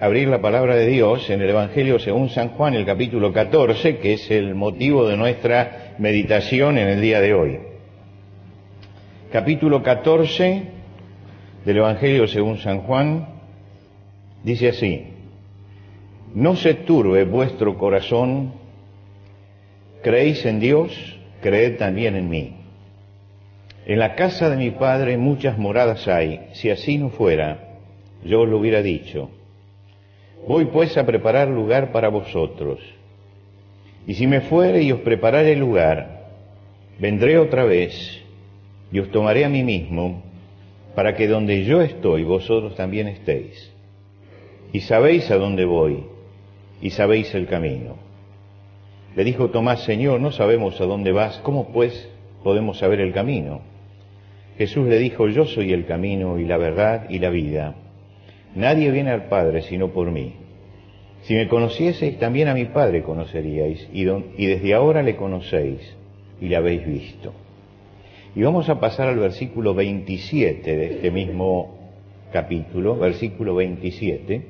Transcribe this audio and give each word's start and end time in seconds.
abrir 0.00 0.28
la 0.28 0.40
palabra 0.40 0.74
de 0.74 0.86
Dios 0.86 1.28
en 1.30 1.42
el 1.42 1.50
Evangelio 1.50 1.98
según 1.98 2.28
San 2.30 2.50
Juan, 2.50 2.74
el 2.74 2.86
capítulo 2.86 3.32
14, 3.32 3.98
que 3.98 4.14
es 4.14 4.30
el 4.30 4.54
motivo 4.54 5.06
de 5.06 5.16
nuestra 5.16 5.94
meditación 5.98 6.78
en 6.78 6.88
el 6.88 7.00
día 7.00 7.20
de 7.20 7.34
hoy. 7.34 7.58
Capítulo 9.30 9.82
14 9.82 10.62
del 11.64 11.76
Evangelio 11.76 12.26
según 12.26 12.58
San 12.58 12.80
Juan 12.80 13.28
dice 14.42 14.70
así, 14.70 15.06
no 16.34 16.56
se 16.56 16.74
turbe 16.74 17.24
vuestro 17.24 17.76
corazón, 17.78 18.54
creéis 20.02 20.44
en 20.46 20.58
Dios, 20.58 21.18
creed 21.40 21.76
también 21.76 22.16
en 22.16 22.28
mí. 22.28 22.56
En 23.86 23.98
la 23.98 24.14
casa 24.14 24.48
de 24.48 24.56
mi 24.56 24.70
Padre 24.70 25.16
muchas 25.16 25.58
moradas 25.58 26.08
hay, 26.08 26.48
si 26.52 26.70
así 26.70 26.98
no 26.98 27.10
fuera, 27.10 27.78
yo 28.24 28.42
os 28.42 28.48
lo 28.48 28.58
hubiera 28.58 28.82
dicho 28.82 29.30
Voy 30.46 30.66
pues 30.66 30.96
a 30.96 31.06
preparar 31.06 31.48
lugar 31.48 31.92
para 31.92 32.08
vosotros. 32.08 32.80
Y 34.06 34.14
si 34.14 34.26
me 34.26 34.40
fuere 34.40 34.82
y 34.82 34.90
os 34.90 35.00
preparare 35.00 35.54
lugar, 35.54 36.30
vendré 36.98 37.38
otra 37.38 37.64
vez 37.64 38.20
y 38.90 38.98
os 38.98 39.10
tomaré 39.10 39.44
a 39.44 39.48
mí 39.48 39.62
mismo, 39.62 40.22
para 40.94 41.14
que 41.14 41.28
donde 41.28 41.64
yo 41.64 41.80
estoy 41.80 42.24
vosotros 42.24 42.74
también 42.74 43.08
estéis. 43.08 43.72
Y 44.72 44.80
sabéis 44.80 45.30
a 45.30 45.36
dónde 45.36 45.64
voy, 45.64 46.04
y 46.80 46.90
sabéis 46.90 47.34
el 47.34 47.46
camino. 47.46 47.96
Le 49.14 49.24
dijo 49.24 49.50
Tomás, 49.50 49.84
Señor, 49.84 50.20
no 50.20 50.32
sabemos 50.32 50.80
a 50.80 50.84
dónde 50.84 51.12
vas, 51.12 51.38
¿cómo 51.38 51.72
pues 51.72 52.08
podemos 52.42 52.78
saber 52.78 53.00
el 53.00 53.12
camino? 53.12 53.60
Jesús 54.58 54.86
le 54.86 54.98
dijo, 54.98 55.28
yo 55.28 55.46
soy 55.46 55.72
el 55.72 55.86
camino 55.86 56.38
y 56.38 56.44
la 56.44 56.56
verdad 56.56 57.08
y 57.08 57.18
la 57.18 57.30
vida. 57.30 57.74
Nadie 58.54 58.90
viene 58.90 59.10
al 59.10 59.28
Padre 59.28 59.62
sino 59.62 59.88
por 59.88 60.10
mí. 60.10 60.34
Si 61.22 61.34
me 61.34 61.48
conocieseis, 61.48 62.18
también 62.18 62.48
a 62.48 62.54
mi 62.54 62.64
Padre 62.66 63.02
conoceríais, 63.02 63.88
y, 63.92 64.04
desde 64.04 64.74
ahora 64.74 65.02
le 65.02 65.16
conocéis 65.16 65.80
y 66.40 66.48
le 66.48 66.56
habéis 66.56 66.84
visto. 66.84 67.32
Y 68.34 68.42
vamos 68.42 68.68
a 68.68 68.80
pasar 68.80 69.08
al 69.08 69.18
versículo 69.18 69.74
27 69.74 70.76
de 70.76 70.86
este 70.94 71.10
mismo 71.10 71.78
capítulo, 72.32 72.96
versículo 72.96 73.54
27. 73.54 74.46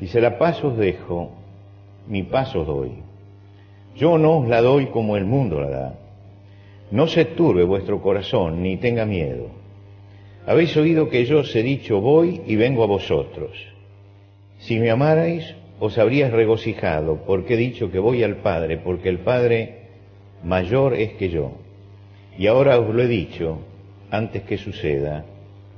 Dice, 0.00 0.20
la 0.20 0.36
paz 0.38 0.62
os 0.64 0.76
dejo, 0.76 1.32
mi 2.08 2.24
paz 2.24 2.54
os 2.56 2.66
doy. 2.66 2.92
Yo 3.94 4.18
no 4.18 4.38
os 4.38 4.48
la 4.48 4.60
doy 4.60 4.86
como 4.86 5.16
el 5.16 5.24
mundo 5.24 5.60
la 5.60 5.70
da. 5.70 5.98
No 6.90 7.06
se 7.06 7.24
turbe 7.24 7.64
vuestro 7.64 8.02
corazón, 8.02 8.62
ni 8.62 8.76
tenga 8.78 9.06
miedo. 9.06 9.48
Habéis 10.46 10.76
oído 10.76 11.10
que 11.10 11.24
yo 11.24 11.40
os 11.40 11.54
he 11.56 11.62
dicho, 11.64 12.00
voy 12.00 12.40
y 12.46 12.54
vengo 12.54 12.84
a 12.84 12.86
vosotros. 12.86 13.50
Si 14.58 14.78
me 14.78 14.92
amarais, 14.92 15.56
os 15.80 15.98
habríais 15.98 16.32
regocijado, 16.32 17.24
porque 17.26 17.54
he 17.54 17.56
dicho 17.56 17.90
que 17.90 17.98
voy 17.98 18.22
al 18.22 18.36
Padre, 18.36 18.78
porque 18.78 19.08
el 19.08 19.18
Padre 19.18 19.80
mayor 20.44 20.94
es 20.94 21.14
que 21.14 21.30
yo. 21.30 21.50
Y 22.38 22.46
ahora 22.46 22.78
os 22.78 22.94
lo 22.94 23.02
he 23.02 23.08
dicho 23.08 23.58
antes 24.12 24.42
que 24.42 24.56
suceda, 24.56 25.24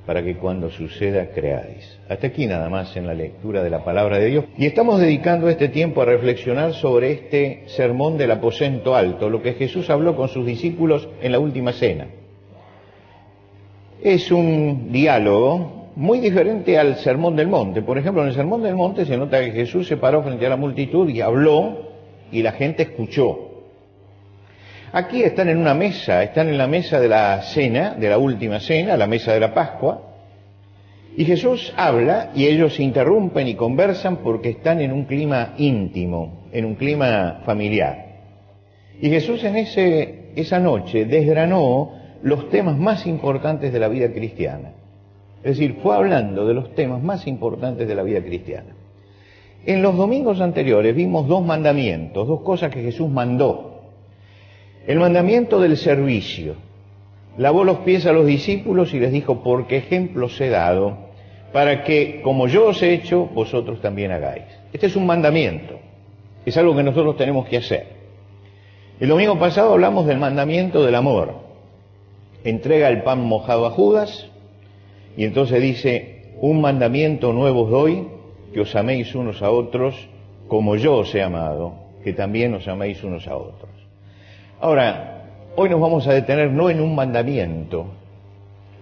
para 0.05 0.23
que 0.23 0.35
cuando 0.35 0.69
suceda 0.69 1.31
creáis. 1.31 1.99
Hasta 2.07 2.27
aquí 2.27 2.45
nada 2.45 2.69
más 2.69 2.95
en 2.95 3.07
la 3.07 3.15
lectura 3.15 3.63
de 3.63 3.71
la 3.71 3.83
palabra 3.83 4.19
de 4.19 4.27
Dios. 4.27 4.45
Y 4.55 4.67
estamos 4.67 4.99
dedicando 4.99 5.49
este 5.49 5.69
tiempo 5.69 6.03
a 6.03 6.05
reflexionar 6.05 6.73
sobre 6.73 7.11
este 7.13 7.63
sermón 7.65 8.19
del 8.19 8.29
aposento 8.29 8.95
alto, 8.95 9.31
lo 9.31 9.41
que 9.41 9.53
Jesús 9.53 9.89
habló 9.89 10.15
con 10.15 10.29
sus 10.29 10.45
discípulos 10.45 11.09
en 11.23 11.31
la 11.31 11.39
última 11.39 11.73
cena 11.73 12.18
es 14.01 14.31
un 14.31 14.91
diálogo 14.91 15.91
muy 15.95 16.19
diferente 16.19 16.77
al 16.77 16.95
Sermón 16.97 17.35
del 17.35 17.47
Monte. 17.47 17.81
Por 17.81 17.97
ejemplo, 17.97 18.21
en 18.21 18.29
el 18.29 18.35
Sermón 18.35 18.63
del 18.63 18.75
Monte 18.75 19.05
se 19.05 19.17
nota 19.17 19.43
que 19.43 19.51
Jesús 19.51 19.87
se 19.87 19.97
paró 19.97 20.23
frente 20.23 20.45
a 20.45 20.49
la 20.49 20.55
multitud 20.55 21.09
y 21.09 21.21
habló 21.21 21.89
y 22.31 22.41
la 22.41 22.53
gente 22.53 22.83
escuchó. 22.83 23.47
Aquí 24.91 25.21
están 25.21 25.49
en 25.49 25.57
una 25.57 25.73
mesa, 25.73 26.23
están 26.23 26.47
en 26.47 26.57
la 26.57 26.67
mesa 26.67 26.99
de 26.99 27.09
la 27.09 27.41
cena, 27.41 27.95
de 27.95 28.09
la 28.09 28.17
última 28.17 28.59
cena, 28.59 28.97
la 28.97 29.05
mesa 29.05 29.33
de 29.33 29.39
la 29.39 29.53
Pascua, 29.53 30.01
y 31.15 31.25
Jesús 31.25 31.73
habla 31.75 32.31
y 32.33 32.45
ellos 32.45 32.79
interrumpen 32.79 33.47
y 33.47 33.55
conversan 33.55 34.17
porque 34.17 34.49
están 34.49 34.79
en 34.81 34.93
un 34.93 35.05
clima 35.05 35.53
íntimo, 35.57 36.47
en 36.51 36.65
un 36.65 36.75
clima 36.75 37.41
familiar. 37.45 38.05
Y 39.01 39.09
Jesús 39.09 39.43
en 39.43 39.57
ese, 39.57 40.31
esa 40.35 40.59
noche 40.59 41.05
desgranó 41.05 41.98
los 42.21 42.49
temas 42.49 42.77
más 42.77 43.05
importantes 43.07 43.71
de 43.71 43.79
la 43.79 43.87
vida 43.87 44.11
cristiana. 44.11 44.71
Es 45.43 45.57
decir, 45.57 45.79
fue 45.81 45.95
hablando 45.95 46.45
de 46.45 46.53
los 46.53 46.75
temas 46.75 47.01
más 47.01 47.25
importantes 47.27 47.87
de 47.87 47.95
la 47.95 48.03
vida 48.03 48.21
cristiana. 48.21 48.75
En 49.65 49.81
los 49.81 49.95
domingos 49.95 50.41
anteriores 50.41 50.95
vimos 50.95 51.27
dos 51.27 51.45
mandamientos, 51.45 52.27
dos 52.27 52.41
cosas 52.41 52.71
que 52.71 52.81
Jesús 52.81 53.09
mandó. 53.09 53.83
El 54.85 54.99
mandamiento 54.99 55.59
del 55.59 55.77
servicio. 55.77 56.55
Lavó 57.37 57.63
los 57.63 57.79
pies 57.79 58.05
a 58.05 58.11
los 58.11 58.25
discípulos 58.25 58.93
y 58.93 58.99
les 58.99 59.13
dijo, 59.13 59.41
porque 59.43 59.77
ejemplo 59.77 60.25
os 60.25 60.41
he 60.41 60.49
dado, 60.49 60.97
para 61.53 61.83
que, 61.83 62.21
como 62.21 62.47
yo 62.47 62.67
os 62.67 62.81
he 62.83 62.93
hecho, 62.93 63.27
vosotros 63.27 63.81
también 63.81 64.11
hagáis. 64.11 64.43
Este 64.73 64.87
es 64.87 64.95
un 64.95 65.05
mandamiento, 65.05 65.79
es 66.45 66.57
algo 66.57 66.75
que 66.75 66.83
nosotros 66.83 67.15
tenemos 67.15 67.47
que 67.47 67.57
hacer. 67.57 67.87
El 68.99 69.07
domingo 69.07 69.39
pasado 69.39 69.71
hablamos 69.71 70.05
del 70.05 70.17
mandamiento 70.17 70.83
del 70.83 70.95
amor 70.95 71.48
entrega 72.43 72.89
el 72.89 73.03
pan 73.03 73.23
mojado 73.23 73.65
a 73.65 73.71
Judas 73.71 74.29
y 75.17 75.25
entonces 75.25 75.61
dice, 75.61 76.33
un 76.41 76.61
mandamiento 76.61 77.33
nuevo 77.33 77.63
os 77.63 77.69
doy, 77.69 78.07
que 78.53 78.61
os 78.61 78.75
améis 78.75 79.13
unos 79.15 79.41
a 79.41 79.51
otros 79.51 80.09
como 80.47 80.75
yo 80.75 80.95
os 80.97 81.13
he 81.13 81.21
amado, 81.21 81.73
que 82.03 82.13
también 82.13 82.53
os 82.53 82.67
améis 82.67 83.03
unos 83.03 83.27
a 83.27 83.37
otros. 83.37 83.69
Ahora, 84.59 85.25
hoy 85.55 85.69
nos 85.69 85.79
vamos 85.79 86.07
a 86.07 86.13
detener 86.13 86.51
no 86.51 86.69
en 86.69 86.81
un 86.81 86.95
mandamiento, 86.95 87.85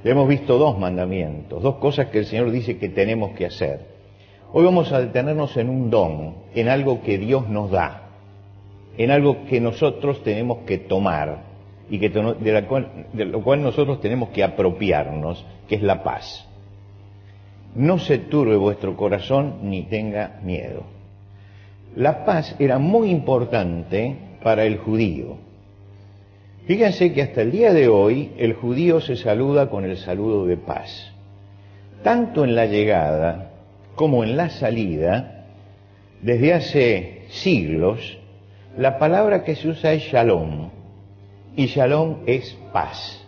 hemos 0.03 0.27
visto 0.27 0.57
dos 0.57 0.77
mandamientos, 0.77 1.61
dos 1.61 1.75
cosas 1.75 2.07
que 2.07 2.19
el 2.19 2.25
Señor 2.25 2.51
dice 2.51 2.77
que 2.77 2.89
tenemos 2.89 3.31
que 3.31 3.45
hacer. 3.45 3.97
Hoy 4.53 4.63
vamos 4.63 4.93
a 4.93 5.01
detenernos 5.01 5.57
en 5.57 5.69
un 5.69 5.89
don, 5.89 6.35
en 6.55 6.69
algo 6.69 7.01
que 7.01 7.17
Dios 7.17 7.49
nos 7.49 7.71
da, 7.71 8.09
en 8.97 9.11
algo 9.11 9.45
que 9.49 9.59
nosotros 9.59 10.23
tenemos 10.23 10.59
que 10.59 10.77
tomar 10.77 11.46
y 11.89 11.99
que 11.99 12.09
de, 12.09 13.25
lo 13.25 13.43
cual 13.43 13.63
nosotros 13.63 14.01
tenemos 14.01 14.29
que 14.29 14.43
apropiarnos, 14.43 15.45
que 15.67 15.75
es 15.75 15.81
la 15.81 16.03
paz. 16.03 16.47
No 17.75 17.99
se 17.99 18.17
turbe 18.17 18.55
vuestro 18.55 18.97
corazón 18.97 19.59
ni 19.63 19.83
tenga 19.83 20.39
miedo. 20.43 20.83
La 21.95 22.25
paz 22.25 22.55
era 22.59 22.79
muy 22.79 23.09
importante 23.09 24.15
para 24.43 24.65
el 24.65 24.77
judío. 24.77 25.37
Fíjense 26.65 27.13
que 27.13 27.21
hasta 27.21 27.41
el 27.41 27.51
día 27.51 27.71
de 27.71 27.87
hoy 27.87 28.33
el 28.37 28.53
judío 28.53 28.99
se 28.99 29.15
saluda 29.15 29.69
con 29.69 29.85
el 29.85 29.97
saludo 29.97 30.45
de 30.45 30.57
paz. 30.57 31.13
Tanto 32.03 32.43
en 32.43 32.55
la 32.55 32.65
llegada 32.65 33.51
como 33.95 34.23
en 34.23 34.35
la 34.35 34.49
salida, 34.49 35.45
desde 36.21 36.53
hace 36.53 37.25
siglos, 37.29 38.17
la 38.77 38.99
palabra 38.99 39.43
que 39.43 39.55
se 39.55 39.69
usa 39.69 39.93
es 39.93 40.03
shalom, 40.03 40.69
y 41.57 41.65
shalom 41.65 42.19
es 42.27 42.55
paz. 42.71 43.19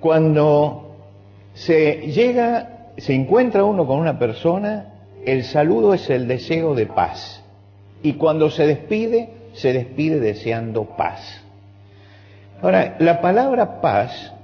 Cuando 0.00 0.96
se 1.54 2.08
llega, 2.08 2.90
se 2.98 3.14
encuentra 3.14 3.64
uno 3.64 3.86
con 3.86 4.00
una 4.00 4.18
persona, 4.18 4.92
el 5.24 5.44
saludo 5.44 5.94
es 5.94 6.10
el 6.10 6.28
deseo 6.28 6.74
de 6.74 6.86
paz. 6.86 7.42
Y 8.02 8.14
cuando 8.14 8.50
se 8.50 8.66
despide, 8.66 9.30
se 9.52 9.72
despide 9.72 10.20
deseando 10.20 10.84
paz. 10.84 11.42
Ahora, 12.60 12.96
la 12.98 13.20
palabra 13.20 13.80
paz 13.80 14.34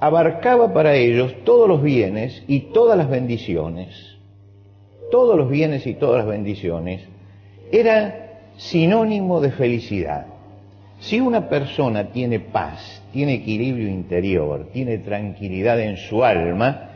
abarcaba 0.00 0.74
para 0.74 0.96
ellos 0.96 1.34
todos 1.44 1.68
los 1.68 1.82
bienes 1.82 2.42
y 2.48 2.72
todas 2.72 2.98
las 2.98 3.08
bendiciones. 3.08 4.16
Todos 5.12 5.38
los 5.38 5.48
bienes 5.48 5.86
y 5.86 5.94
todas 5.94 6.18
las 6.18 6.26
bendiciones. 6.26 7.02
Era 7.70 8.40
sinónimo 8.56 9.40
de 9.40 9.52
felicidad. 9.52 10.26
Si 10.98 11.20
una 11.20 11.48
persona 11.48 12.10
tiene 12.10 12.40
paz, 12.40 13.02
tiene 13.12 13.34
equilibrio 13.34 13.88
interior, 13.88 14.68
tiene 14.72 14.98
tranquilidad 14.98 15.78
en 15.80 15.96
su 15.98 16.24
alma, 16.24 16.90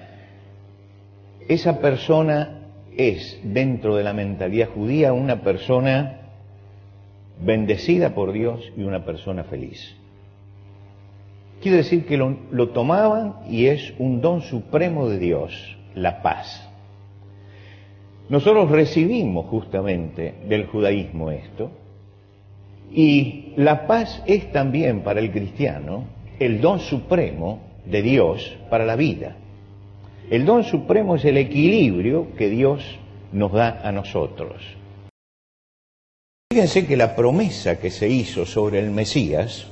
esa 1.49 1.81
persona 1.81 2.61
es, 2.97 3.41
dentro 3.43 3.97
de 3.97 4.05
la 4.05 4.12
mentalidad 4.12 4.69
judía, 4.70 5.12
una 5.12 5.43
persona 5.43 6.20
bendecida 7.43 8.14
por 8.14 8.32
Dios 8.32 8.61
y 8.76 8.82
una 8.82 9.05
persona 9.05 9.44
feliz. 9.44 9.97
Quiere 11.61 11.79
decir 11.79 12.06
que 12.06 12.17
lo, 12.17 12.38
lo, 12.50 12.70
tomaban 12.70 13.37
y 13.49 13.67
es 13.67 13.93
un 13.99 14.20
don 14.20 14.41
supremo 14.41 15.08
de 15.08 15.19
Dios, 15.19 15.76
la 15.94 16.23
paz. 16.23 16.67
Nosotros 18.31 18.70
recibimos 18.70 19.46
justamente 19.46 20.35
del 20.49 20.67
judaísmo 20.67 21.31
esto, 21.31 21.70
y 22.93 23.53
la 23.57 23.87
paz 23.87 24.23
es 24.27 24.51
también 24.53 25.03
para 25.03 25.21
el 25.21 25.31
cristiano 25.31 26.05
el 26.39 26.61
don 26.61 26.81
supremo 26.81 27.61
de 27.85 28.03
Dios 28.03 28.57
para 28.69 28.85
la 28.85 28.97
vida. 28.97 29.37
El 30.31 30.45
don 30.45 30.65
supremo 30.65 31.17
es 31.17 31.25
el 31.25 31.37
equilibrio 31.37 32.35
que 32.37 32.49
Dios 32.49 32.83
nos 33.33 33.53
da 33.53 33.81
a 33.83 33.93
nosotros. 33.93 34.63
Fíjense 36.53 36.87
que 36.87 36.97
la 36.97 37.15
promesa 37.15 37.79
que 37.79 37.91
se 37.91 38.09
hizo 38.09 38.45
sobre 38.45 38.81
el 38.81 38.91
Mesías 38.91 39.67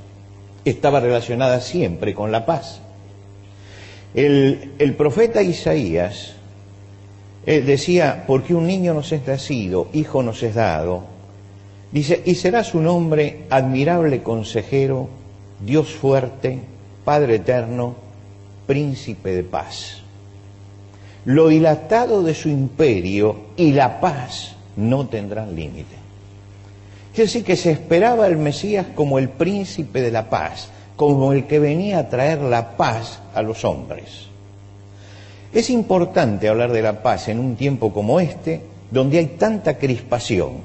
estaba 0.65 1.01
relacionada 1.01 1.61
siempre 1.61 2.15
con 2.15 2.31
la 2.31 2.47
paz. 2.47 2.81
El, 4.15 4.95
profeta 4.97 5.43
Isaías 5.43 6.35
eh, 7.47 7.61
decía, 7.63 8.25
porque 8.27 8.55
un 8.55 8.67
niño 8.67 8.95
nos 8.95 9.13
es 9.13 9.27
nacido, 9.27 9.89
hijo 9.93 10.23
nos 10.23 10.43
es 10.43 10.55
dado, 10.55 11.05
dice, 11.93 12.23
y 12.25 12.35
será 12.35 12.65
su 12.65 12.81
nombre 12.81 13.45
admirable 13.51 14.23
consejero, 14.23 15.09
Dios 15.61 15.93
fuerte, 15.93 16.61
Padre 17.05 17.37
eterno, 17.37 17.95
príncipe 18.67 19.31
de 19.31 19.43
paz. 19.43 20.03
Lo 21.25 21.49
dilatado 21.49 22.23
de 22.23 22.35
su 22.35 22.49
imperio 22.49 23.37
y 23.57 23.73
la 23.73 24.01
paz 24.01 24.55
no 24.77 25.09
tendrán 25.09 25.55
límite. 25.55 25.97
Quiere 27.13 27.27
decir 27.27 27.45
que 27.45 27.57
se 27.57 27.73
esperaba 27.73 28.27
el 28.27 28.37
Mesías 28.37 28.87
como 28.95 29.19
el 29.19 29.29
príncipe 29.29 30.03
de 30.03 30.11
la 30.11 30.31
paz, 30.31 30.69
como 30.97 31.33
el 31.33 31.47
que 31.47 31.59
venía 31.59 31.99
a 31.99 32.09
traer 32.09 32.41
la 32.41 32.77
paz 32.77 33.21
a 33.35 33.43
los 33.43 33.65
hombres. 33.65 34.27
Es 35.53 35.71
importante 35.71 36.49
hablar 36.49 36.73
de 36.73 36.83
la 36.83 37.03
paz 37.03 37.29
en 37.29 37.39
un 37.39 37.57
tiempo 37.57 37.93
como 37.93 38.21
este, 38.21 38.61
donde 38.91 39.19
hay 39.19 39.27
tanta 39.27 39.79
crispación, 39.79 40.59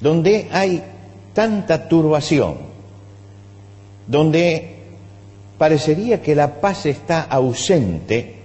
donde 0.00 0.48
hay 0.50 0.82
tanta 1.34 1.88
turbación, 1.88 2.56
donde 4.06 4.76
parecería 5.58 6.22
que 6.22 6.34
la 6.34 6.60
paz 6.60 6.86
está 6.86 7.22
ausente 7.22 8.36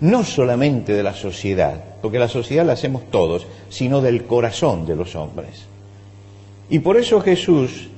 no 0.00 0.24
solamente 0.24 0.92
de 0.92 1.02
la 1.02 1.14
sociedad, 1.14 1.82
porque 2.00 2.18
la 2.18 2.28
sociedad 2.28 2.64
la 2.64 2.72
hacemos 2.72 3.10
todos, 3.10 3.46
sino 3.68 4.00
del 4.00 4.24
corazón 4.24 4.86
de 4.86 4.96
los 4.96 5.14
hombres. 5.14 5.66
Y 6.70 6.78
por 6.78 6.96
eso 6.96 7.20
Jesús 7.20 7.88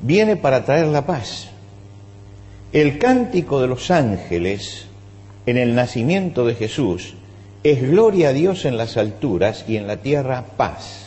viene 0.00 0.36
para 0.36 0.64
traer 0.64 0.86
la 0.88 1.06
paz. 1.06 1.48
El 2.72 2.98
cántico 2.98 3.60
de 3.60 3.68
los 3.68 3.90
ángeles 3.90 4.86
en 5.46 5.56
el 5.56 5.74
nacimiento 5.74 6.44
de 6.44 6.54
Jesús 6.54 7.14
es 7.62 7.88
gloria 7.88 8.30
a 8.30 8.32
Dios 8.32 8.64
en 8.64 8.76
las 8.76 8.96
alturas 8.96 9.64
y 9.68 9.76
en 9.76 9.86
la 9.86 9.98
tierra 9.98 10.44
paz. 10.56 11.03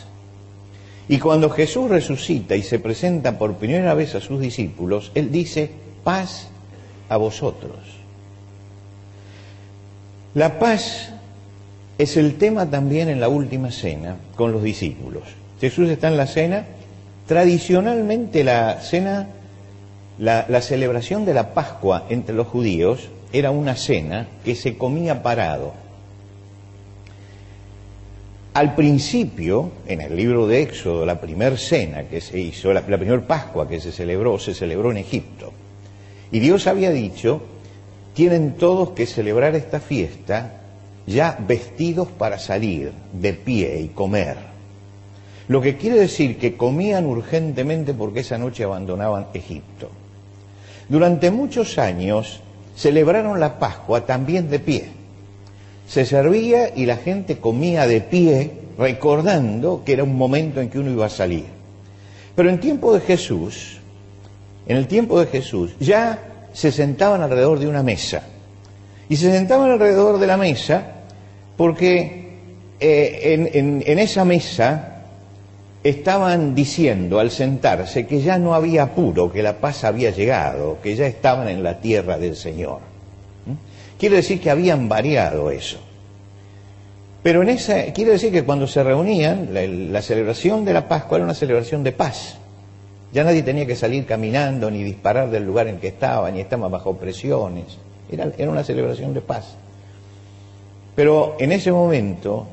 Y 1.08 1.18
cuando 1.18 1.48
Jesús 1.48 1.88
resucita 1.88 2.54
y 2.54 2.62
se 2.62 2.78
presenta 2.78 3.38
por 3.38 3.54
primera 3.54 3.94
vez 3.94 4.14
a 4.14 4.20
sus 4.20 4.40
discípulos, 4.40 5.10
Él 5.14 5.32
dice, 5.32 5.70
paz 6.04 6.48
a 7.08 7.16
vosotros. 7.16 7.78
La 10.34 10.58
paz 10.58 11.10
es 11.96 12.16
el 12.16 12.36
tema 12.36 12.68
también 12.68 13.08
en 13.08 13.20
la 13.20 13.28
última 13.28 13.70
cena 13.70 14.16
con 14.36 14.52
los 14.52 14.62
discípulos. 14.62 15.24
Jesús 15.60 15.88
está 15.88 16.08
en 16.08 16.16
la 16.16 16.26
cena. 16.26 16.66
Tradicionalmente 17.26 18.44
la 18.44 18.80
cena, 18.80 19.28
la, 20.18 20.46
la 20.48 20.60
celebración 20.60 21.24
de 21.24 21.34
la 21.34 21.54
Pascua 21.54 22.04
entre 22.08 22.34
los 22.34 22.46
judíos 22.46 23.08
era 23.32 23.50
una 23.50 23.76
cena 23.76 24.28
que 24.44 24.54
se 24.54 24.76
comía 24.78 25.22
parado. 25.22 25.72
Al 28.58 28.74
principio, 28.74 29.70
en 29.86 30.00
el 30.00 30.16
libro 30.16 30.48
de 30.48 30.62
Éxodo, 30.62 31.06
la 31.06 31.20
primera 31.20 31.56
cena 31.56 32.08
que 32.08 32.20
se 32.20 32.40
hizo, 32.40 32.72
la, 32.72 32.80
la 32.88 32.98
primera 32.98 33.24
Pascua 33.24 33.68
que 33.68 33.78
se 33.78 33.92
celebró, 33.92 34.36
se 34.40 34.52
celebró 34.52 34.90
en 34.90 34.96
Egipto. 34.96 35.52
Y 36.32 36.40
Dios 36.40 36.66
había 36.66 36.90
dicho, 36.90 37.40
tienen 38.14 38.54
todos 38.56 38.90
que 38.90 39.06
celebrar 39.06 39.54
esta 39.54 39.78
fiesta 39.78 40.54
ya 41.06 41.38
vestidos 41.46 42.08
para 42.08 42.40
salir 42.40 42.90
de 43.12 43.32
pie 43.32 43.80
y 43.80 43.90
comer. 43.90 44.36
Lo 45.46 45.60
que 45.60 45.76
quiere 45.76 46.00
decir 46.00 46.36
que 46.36 46.56
comían 46.56 47.06
urgentemente 47.06 47.94
porque 47.94 48.20
esa 48.20 48.38
noche 48.38 48.64
abandonaban 48.64 49.28
Egipto. 49.34 49.88
Durante 50.88 51.30
muchos 51.30 51.78
años 51.78 52.40
celebraron 52.74 53.38
la 53.38 53.60
Pascua 53.60 54.04
también 54.04 54.50
de 54.50 54.58
pie. 54.58 54.97
Se 55.88 56.04
servía 56.04 56.70
y 56.76 56.84
la 56.84 56.98
gente 56.98 57.38
comía 57.38 57.86
de 57.86 58.02
pie, 58.02 58.50
recordando 58.78 59.82
que 59.84 59.94
era 59.94 60.04
un 60.04 60.16
momento 60.16 60.60
en 60.60 60.68
que 60.68 60.78
uno 60.78 60.90
iba 60.90 61.06
a 61.06 61.10
salir. 61.10 61.46
Pero 62.36 62.50
en 62.50 62.60
tiempo 62.60 62.92
de 62.92 63.00
Jesús, 63.00 63.78
en 64.66 64.76
el 64.76 64.86
tiempo 64.86 65.18
de 65.18 65.26
Jesús, 65.26 65.74
ya 65.80 66.46
se 66.52 66.70
sentaban 66.70 67.22
alrededor 67.22 67.58
de 67.58 67.66
una 67.66 67.82
mesa. 67.82 68.22
Y 69.08 69.16
se 69.16 69.32
sentaban 69.32 69.70
alrededor 69.70 70.20
de 70.20 70.26
la 70.26 70.36
mesa 70.36 70.92
porque 71.56 72.36
eh, 72.78 73.20
en, 73.24 73.48
en, 73.52 73.82
en 73.86 73.98
esa 73.98 74.26
mesa 74.26 75.04
estaban 75.82 76.54
diciendo 76.54 77.18
al 77.18 77.30
sentarse 77.30 78.06
que 78.06 78.20
ya 78.20 78.38
no 78.38 78.54
había 78.54 78.82
apuro, 78.82 79.32
que 79.32 79.42
la 79.42 79.58
paz 79.58 79.84
había 79.84 80.10
llegado, 80.10 80.78
que 80.82 80.94
ya 80.94 81.06
estaban 81.06 81.48
en 81.48 81.62
la 81.62 81.80
tierra 81.80 82.18
del 82.18 82.36
Señor. 82.36 82.87
Quiere 83.98 84.16
decir 84.16 84.40
que 84.40 84.50
habían 84.50 84.88
variado 84.88 85.50
eso. 85.50 85.78
Pero 87.22 87.42
en 87.42 87.48
esa, 87.48 87.92
quiere 87.92 88.12
decir 88.12 88.32
que 88.32 88.44
cuando 88.44 88.66
se 88.66 88.82
reunían, 88.82 89.48
la, 89.92 90.02
celebración 90.02 90.64
de 90.64 90.72
la 90.72 90.88
Pascua 90.88 91.18
era 91.18 91.24
una 91.24 91.34
celebración 91.34 91.82
de 91.82 91.92
paz. 91.92 92.38
Ya 93.12 93.24
nadie 93.24 93.42
tenía 93.42 93.66
que 93.66 93.74
salir 93.74 94.06
caminando, 94.06 94.70
ni 94.70 94.82
disparar 94.84 95.30
del 95.30 95.44
lugar 95.44 95.66
en 95.66 95.78
que 95.78 95.88
estaba, 95.88 96.30
ni 96.30 96.40
estaba 96.40 96.68
bajo 96.68 96.96
presiones. 96.96 97.78
Era 98.10 98.50
una 98.50 98.62
celebración 98.62 99.14
de 99.14 99.20
paz. 99.20 99.56
Pero 100.94 101.36
en 101.38 101.52
ese 101.52 101.72
momento 101.72 102.46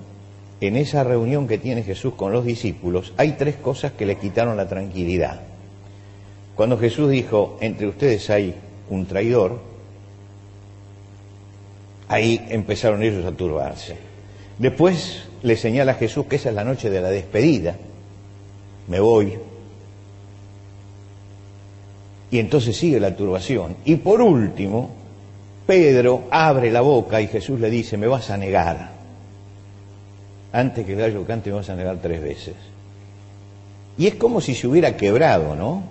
en 0.61 0.75
esa 0.77 1.03
reunión 1.03 1.47
que 1.47 1.57
tiene 1.57 1.83
Jesús 1.83 2.13
con 2.13 2.31
los 2.31 2.45
discípulos, 2.45 3.13
hay 3.17 3.33
tres 3.33 3.55
cosas 3.55 3.91
que 3.91 4.05
le 4.05 4.17
quitaron 4.17 4.57
la 4.57 4.67
tranquilidad. 4.67 5.41
Cuando 6.55 6.77
Jesús 6.77 7.09
dijo, 7.09 7.57
entre 7.59 7.87
ustedes 7.87 8.29
hay 8.29 8.55
un 8.89 9.05
traidor, 9.05 9.59
ahí 12.07 12.45
empezaron 12.49 13.03
ellos 13.03 13.25
a 13.25 13.31
turbarse. 13.31 13.97
Después 14.57 15.23
le 15.43 15.57
señala 15.57 15.93
a 15.93 15.95
Jesús 15.95 16.25
que 16.27 16.37
esa 16.37 16.49
es 16.49 16.55
la 16.55 16.63
noche 16.63 16.89
de 16.89 17.01
la 17.01 17.09
despedida, 17.09 17.75
me 18.87 18.99
voy. 18.99 19.37
Y 22.31 22.39
entonces 22.39 22.75
sigue 22.75 22.99
la 22.99 23.15
turbación. 23.15 23.77
Y 23.85 23.97
por 23.97 24.21
último, 24.21 24.89
Pedro 25.67 26.23
abre 26.31 26.71
la 26.71 26.81
boca 26.81 27.21
y 27.21 27.27
Jesús 27.27 27.59
le 27.59 27.69
dice, 27.69 27.97
me 27.97 28.07
vas 28.07 28.29
a 28.29 28.37
negar 28.37 28.95
antes 30.55 30.85
que 30.85 30.93
el 30.93 30.99
gallo 30.99 31.25
cante 31.25 31.49
me 31.49 31.57
vas 31.57 31.69
a 31.69 31.75
negar 31.75 31.97
tres 32.01 32.21
veces. 32.21 32.53
Y 33.97 34.07
es 34.07 34.15
como 34.15 34.39
si 34.39 34.55
se 34.55 34.67
hubiera 34.67 34.95
quebrado, 34.95 35.55
¿no? 35.55 35.83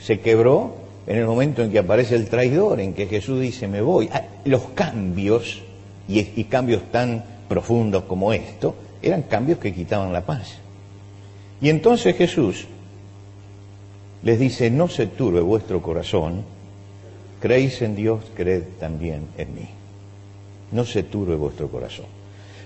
Se 0.00 0.20
quebró 0.20 0.76
en 1.06 1.18
el 1.18 1.26
momento 1.26 1.62
en 1.62 1.70
que 1.70 1.78
aparece 1.78 2.14
el 2.14 2.28
traidor, 2.28 2.80
en 2.80 2.94
que 2.94 3.06
Jesús 3.06 3.40
dice, 3.40 3.68
me 3.68 3.82
voy. 3.82 4.08
Ah, 4.12 4.22
los 4.44 4.62
cambios, 4.74 5.62
y, 6.08 6.44
cambios 6.44 6.90
tan 6.90 7.22
profundos 7.48 8.04
como 8.04 8.32
esto, 8.32 8.74
eran 9.02 9.22
cambios 9.22 9.58
que 9.58 9.74
quitaban 9.74 10.12
la 10.12 10.24
paz. 10.24 10.58
Y 11.60 11.68
entonces 11.68 12.16
Jesús 12.16 12.66
les 14.22 14.38
dice, 14.38 14.70
no 14.70 14.88
se 14.88 15.06
turbe 15.06 15.40
vuestro 15.40 15.82
corazón, 15.82 16.42
creéis 17.40 17.82
en 17.82 17.94
Dios, 17.94 18.24
creed 18.34 18.62
también 18.80 19.26
en 19.36 19.54
mí. 19.54 19.68
No 20.72 20.84
se 20.86 21.02
turbe 21.02 21.34
vuestro 21.34 21.68
corazón. 21.68 22.06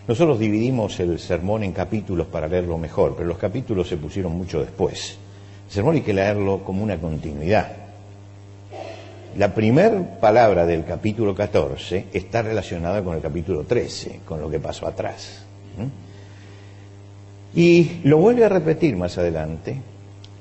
Nosotros 0.07 0.39
dividimos 0.39 0.99
el 1.01 1.19
sermón 1.19 1.65
en 1.65 1.73
capítulos 1.73 2.29
para 2.29 2.49
leerlo 2.49 2.79
mejor, 2.79 3.15
pero 3.17 3.29
los 3.29 3.37
capítulos 3.37 3.89
se 3.89 3.97
pusieron 3.97 4.33
mucho 4.33 4.61
después. 4.61 5.19
El 5.67 5.73
sermón 5.73 5.97
hay 5.97 6.03
que 6.03 6.15
leerlo 6.15 6.65
como 6.65 6.83
una 6.83 6.97
continuidad. 6.99 7.88
La 9.37 9.55
primera 9.55 10.19
palabra 10.21 10.67
del 10.67 10.85
capítulo 10.85 11.35
14 11.35 12.07
está 12.13 12.43
relacionada 12.43 13.03
con 13.05 13.15
el 13.15 13.23
capítulo 13.23 13.65
13, 13.65 14.21
con 14.25 14.41
lo 14.41 14.51
que 14.51 14.59
pasó 14.59 14.87
atrás. 14.87 15.45
Y 17.55 18.01
lo 18.05 18.19
vuelve 18.19 18.45
a 18.45 18.49
repetir 18.49 18.97
más 18.97 19.19
adelante. 19.19 19.77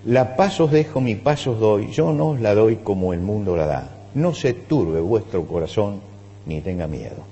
La 0.06 0.36
paz 0.36 0.60
os 0.62 0.72
dejo, 0.72 1.02
mi 1.02 1.16
paz 1.16 1.48
os 1.48 1.60
doy, 1.60 1.92
yo 1.92 2.14
no 2.14 2.30
os 2.30 2.42
la 2.42 2.56
doy 2.56 2.78
como 2.78 3.14
el 3.14 3.20
mundo 3.20 3.58
la 3.58 3.66
da. 3.66 3.90
No 4.14 4.34
se 4.34 4.54
turbe 4.54 5.00
vuestro 5.02 5.46
corazón 5.46 6.00
ni 6.46 6.62
tenga 6.62 6.88
miedo. 6.88 7.24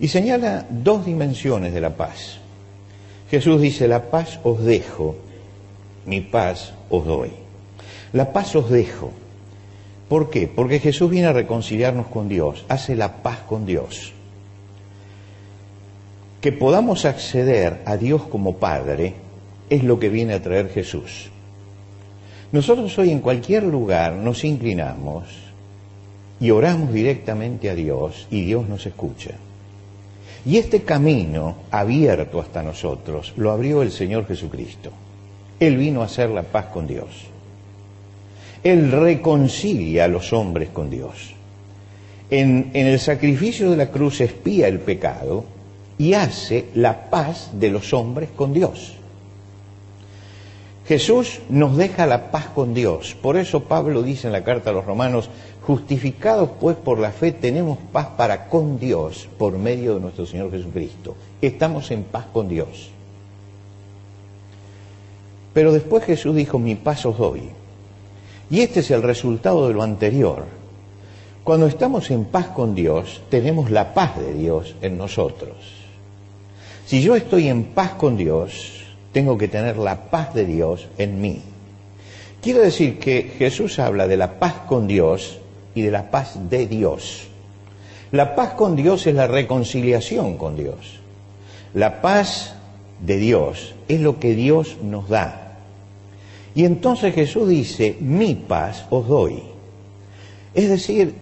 Y 0.00 0.08
señala 0.08 0.66
dos 0.68 1.06
dimensiones 1.06 1.72
de 1.72 1.80
la 1.80 1.90
paz. 1.90 2.38
Jesús 3.30 3.60
dice, 3.60 3.86
la 3.86 4.10
paz 4.10 4.40
os 4.42 4.64
dejo, 4.64 5.14
mi 6.04 6.20
paz 6.20 6.72
os 6.88 7.06
doy. 7.06 7.30
La 8.12 8.32
paz 8.32 8.56
os 8.56 8.68
dejo. 8.68 9.12
¿Por 10.10 10.28
qué? 10.28 10.48
Porque 10.48 10.80
Jesús 10.80 11.08
viene 11.08 11.28
a 11.28 11.32
reconciliarnos 11.32 12.08
con 12.08 12.28
Dios, 12.28 12.64
hace 12.68 12.96
la 12.96 13.22
paz 13.22 13.38
con 13.46 13.64
Dios. 13.64 14.12
Que 16.40 16.50
podamos 16.50 17.04
acceder 17.04 17.82
a 17.84 17.96
Dios 17.96 18.22
como 18.24 18.56
Padre 18.56 19.14
es 19.68 19.84
lo 19.84 20.00
que 20.00 20.08
viene 20.08 20.34
a 20.34 20.42
traer 20.42 20.68
Jesús. 20.70 21.30
Nosotros 22.50 22.98
hoy 22.98 23.12
en 23.12 23.20
cualquier 23.20 23.62
lugar 23.62 24.14
nos 24.14 24.42
inclinamos 24.42 25.28
y 26.40 26.50
oramos 26.50 26.92
directamente 26.92 27.70
a 27.70 27.76
Dios 27.76 28.26
y 28.32 28.44
Dios 28.44 28.68
nos 28.68 28.84
escucha. 28.86 29.36
Y 30.44 30.56
este 30.56 30.82
camino 30.82 31.54
abierto 31.70 32.40
hasta 32.40 32.64
nosotros 32.64 33.32
lo 33.36 33.52
abrió 33.52 33.82
el 33.82 33.92
Señor 33.92 34.26
Jesucristo. 34.26 34.90
Él 35.60 35.76
vino 35.76 36.02
a 36.02 36.06
hacer 36.06 36.30
la 36.30 36.42
paz 36.42 36.66
con 36.66 36.88
Dios. 36.88 37.30
Él 38.62 38.92
reconcilia 38.92 40.04
a 40.04 40.08
los 40.08 40.32
hombres 40.32 40.68
con 40.70 40.90
Dios. 40.90 41.34
En, 42.30 42.70
el 42.74 42.98
sacrificio 43.00 43.70
de 43.70 43.76
la 43.76 43.90
cruz 43.90 44.20
espía 44.20 44.68
el 44.68 44.80
pecado 44.80 45.44
y 45.98 46.14
hace 46.14 46.66
la 46.74 47.10
paz 47.10 47.50
de 47.54 47.70
los 47.70 47.92
hombres 47.92 48.30
con 48.34 48.52
Dios. 48.52 48.94
Jesús 50.86 51.40
nos 51.48 51.76
deja 51.76 52.06
la 52.06 52.30
paz 52.30 52.46
con 52.46 52.74
Dios. 52.74 53.16
Por 53.20 53.36
eso 53.36 53.64
Pablo 53.64 54.02
dice 54.02 54.26
en 54.26 54.32
la 54.32 54.44
carta 54.44 54.70
a 54.70 54.72
los 54.72 54.84
romanos, 54.84 55.30
justificados 55.62 56.50
pues 56.60 56.76
por 56.76 56.98
la 56.98 57.12
fe 57.12 57.32
tenemos 57.32 57.78
paz 57.92 58.08
para 58.16 58.48
con 58.48 58.78
Dios 58.78 59.28
por 59.38 59.56
medio 59.56 59.94
de 59.94 60.00
nuestro 60.00 60.26
Señor 60.26 60.50
Jesucristo. 60.50 61.16
Estamos 61.40 61.90
en 61.90 62.02
paz 62.02 62.26
con 62.32 62.48
Dios. 62.48 62.90
Pero 65.52 65.72
después 65.72 66.04
Jesús 66.04 66.34
dijo, 66.34 66.58
mi 66.58 66.74
paz 66.74 67.06
os 67.06 67.18
doy. 67.18 67.42
Y 68.50 68.60
este 68.60 68.80
es 68.80 68.90
el 68.90 69.02
resultado 69.02 69.68
de 69.68 69.74
lo 69.74 69.82
anterior. 69.82 70.44
Cuando 71.44 71.66
estamos 71.66 72.10
en 72.10 72.24
paz 72.24 72.48
con 72.48 72.74
Dios, 72.74 73.22
tenemos 73.30 73.70
la 73.70 73.94
paz 73.94 74.18
de 74.18 74.34
Dios 74.34 74.74
en 74.82 74.98
nosotros. 74.98 75.56
Si 76.84 77.00
yo 77.00 77.14
estoy 77.14 77.48
en 77.48 77.64
paz 77.64 77.92
con 77.92 78.16
Dios, 78.16 78.82
tengo 79.12 79.38
que 79.38 79.48
tener 79.48 79.76
la 79.76 80.10
paz 80.10 80.34
de 80.34 80.44
Dios 80.44 80.88
en 80.98 81.20
mí. 81.20 81.40
Quiero 82.42 82.60
decir 82.60 82.98
que 82.98 83.34
Jesús 83.38 83.78
habla 83.78 84.08
de 84.08 84.16
la 84.16 84.38
paz 84.38 84.54
con 84.66 84.86
Dios 84.86 85.38
y 85.74 85.82
de 85.82 85.90
la 85.90 86.10
paz 86.10 86.36
de 86.50 86.66
Dios. 86.66 87.28
La 88.10 88.34
paz 88.34 88.54
con 88.54 88.74
Dios 88.74 89.06
es 89.06 89.14
la 89.14 89.28
reconciliación 89.28 90.36
con 90.36 90.56
Dios. 90.56 91.00
La 91.74 92.00
paz 92.00 92.54
de 93.00 93.16
Dios 93.18 93.74
es 93.86 94.00
lo 94.00 94.18
que 94.18 94.34
Dios 94.34 94.78
nos 94.82 95.08
da. 95.08 95.49
Y 96.54 96.64
entonces 96.64 97.14
Jesús 97.14 97.48
dice, 97.48 97.96
mi 98.00 98.34
paz 98.34 98.86
os 98.90 99.06
doy. 99.06 99.42
Es 100.54 100.68
decir, 100.68 101.14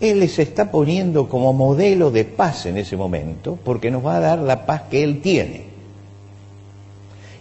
Él 0.00 0.20
les 0.20 0.38
está 0.38 0.70
poniendo 0.70 1.28
como 1.28 1.52
modelo 1.52 2.10
de 2.10 2.24
paz 2.24 2.66
en 2.66 2.76
ese 2.76 2.96
momento, 2.96 3.58
porque 3.64 3.90
nos 3.90 4.04
va 4.04 4.16
a 4.16 4.20
dar 4.20 4.38
la 4.38 4.64
paz 4.64 4.82
que 4.90 5.02
Él 5.02 5.20
tiene. 5.20 5.64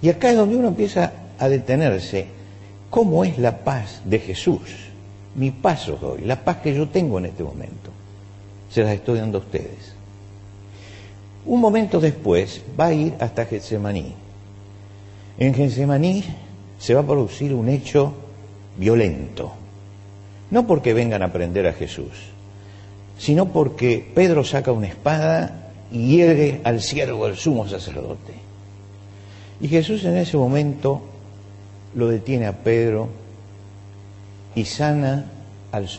Y 0.02 0.10
acá 0.10 0.32
es 0.32 0.38
donde 0.38 0.56
uno 0.56 0.70
empieza 0.70 1.14
a 1.38 1.50
detenerse. 1.50 2.28
¿Cómo 2.90 3.24
es 3.24 3.38
la 3.38 3.60
paz 3.60 4.02
de 4.06 4.20
Jesús? 4.20 4.62
Mi 5.36 5.52
paz 5.52 5.88
os 5.90 6.02
doy, 6.02 6.22
la 6.22 6.44
paz 6.44 6.58
que 6.58 6.74
yo 6.74 6.88
tengo 6.88 7.20
en 7.20 7.26
este 7.26 7.44
momento. 7.44 7.92
Se 8.72 8.82
las 8.84 8.94
estoy 8.94 9.20
dando 9.20 9.38
a 9.38 9.42
ustedes. 9.42 9.94
Un 11.46 11.62
momento 11.62 12.00
después 12.00 12.62
va 12.80 12.88
a 12.88 12.94
ir 12.94 13.14
hasta 13.20 13.46
Getsemaní. 13.46 14.14
En 15.38 15.54
Getsemaní 15.54 16.24
se 16.80 16.94
va 16.94 17.02
a 17.02 17.06
producir 17.06 17.54
un 17.54 17.70
hecho 17.70 18.14
violento. 18.78 19.54
No 20.52 20.66
porque 20.66 20.94
vengan 20.94 21.24
a 21.24 21.34
prender 21.34 21.68
a 21.68 21.74
Jesús, 21.74 22.12
sino 23.18 23.48
porque 23.50 24.10
Pedro 24.14 24.44
saca 24.44 24.72
una 24.72 24.88
espada 24.88 25.72
y 25.92 26.08
hiere 26.08 26.62
al 26.64 26.82
siervo 26.82 27.28
del 27.28 27.38
sumo 27.38 27.68
sacerdote. 27.68 28.34
Y 29.60 29.68
Jesús 29.68 30.04
en 30.06 30.18
ese 30.18 30.38
momento 30.38 31.02
lo 31.96 32.08
detiene 32.08 32.46
a 32.46 32.64
Pedro 32.64 33.10
y 34.56 34.66
sana 34.66 35.26
al, 35.72 35.90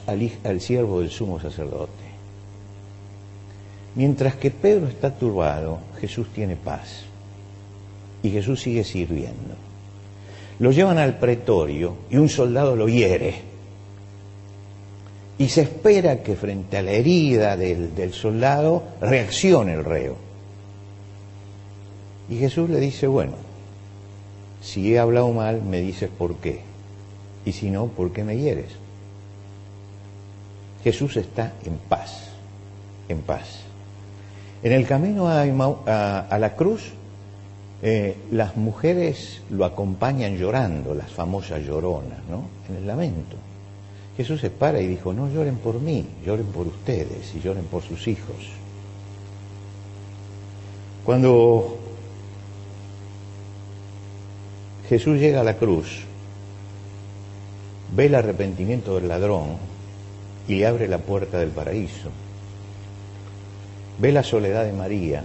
al, 0.44 0.60
siervo 0.60 1.00
del 1.00 1.10
sumo 1.10 1.40
sacerdote. 1.40 1.92
Mientras 3.94 4.36
que 4.36 4.50
Pedro 4.50 4.86
está 4.86 5.14
turbado, 5.14 5.78
Jesús 6.00 6.28
tiene 6.32 6.56
paz 6.56 7.02
y 8.22 8.30
Jesús 8.30 8.60
sigue 8.60 8.84
sirviendo. 8.84 9.67
Lo 10.58 10.72
llevan 10.72 10.98
al 10.98 11.18
pretorio 11.18 11.96
y 12.10 12.16
un 12.16 12.28
soldado 12.28 12.74
lo 12.74 12.88
hiere. 12.88 13.42
Y 15.38 15.48
se 15.48 15.62
espera 15.62 16.22
que 16.22 16.34
frente 16.34 16.78
a 16.78 16.82
la 16.82 16.90
herida 16.90 17.56
del, 17.56 18.12
soldado 18.12 18.82
reaccione 19.00 19.74
el 19.74 19.84
reo. 19.84 20.16
Y 22.28 22.36
Jesús 22.36 22.68
le 22.68 22.80
dice, 22.80 23.06
bueno, 23.06 23.34
si 24.60 24.92
he 24.92 24.98
hablado 24.98 25.30
mal, 25.30 25.62
me 25.62 25.80
dices 25.80 26.10
por 26.10 26.36
qué. 26.36 26.62
Y 27.44 27.52
si 27.52 27.70
no, 27.70 27.86
¿por 27.86 28.12
qué 28.12 28.24
me 28.24 28.36
hieres? 28.36 28.72
Jesús 30.82 31.16
está 31.16 31.52
en 31.64 31.76
paz, 31.88 32.30
en 33.08 33.20
paz. 33.20 33.60
En 34.64 34.72
el 34.72 34.86
camino 34.88 35.28
a 35.28 36.38
la 36.38 36.56
cruz, 36.56 36.92
eh, 37.80 38.16
las 38.32 38.56
mujeres 38.56 39.42
lo 39.50 39.64
acompañan 39.64 40.36
llorando, 40.36 40.94
las 40.94 41.10
famosas 41.12 41.62
lloronas, 41.62 42.18
¿no? 42.28 42.44
En 42.68 42.76
el 42.76 42.86
lamento. 42.86 43.36
Jesús 44.16 44.40
se 44.40 44.50
para 44.50 44.80
y 44.80 44.88
dijo, 44.88 45.12
no 45.12 45.28
lloren 45.32 45.58
por 45.58 45.80
mí, 45.80 46.04
lloren 46.26 46.46
por 46.46 46.66
ustedes 46.66 47.32
y 47.36 47.40
lloren 47.40 47.64
por 47.66 47.82
sus 47.82 48.08
hijos. 48.08 48.48
Cuando 51.04 51.78
Jesús 54.88 55.20
llega 55.20 55.42
a 55.42 55.44
la 55.44 55.56
cruz, 55.56 56.00
ve 57.94 58.06
el 58.06 58.16
arrepentimiento 58.16 58.96
del 58.96 59.06
ladrón 59.06 59.56
y 60.48 60.56
le 60.56 60.66
abre 60.66 60.88
la 60.88 60.98
puerta 60.98 61.38
del 61.38 61.50
paraíso. 61.50 62.10
Ve 63.98 64.10
la 64.10 64.24
soledad 64.24 64.64
de 64.64 64.72
María 64.72 65.22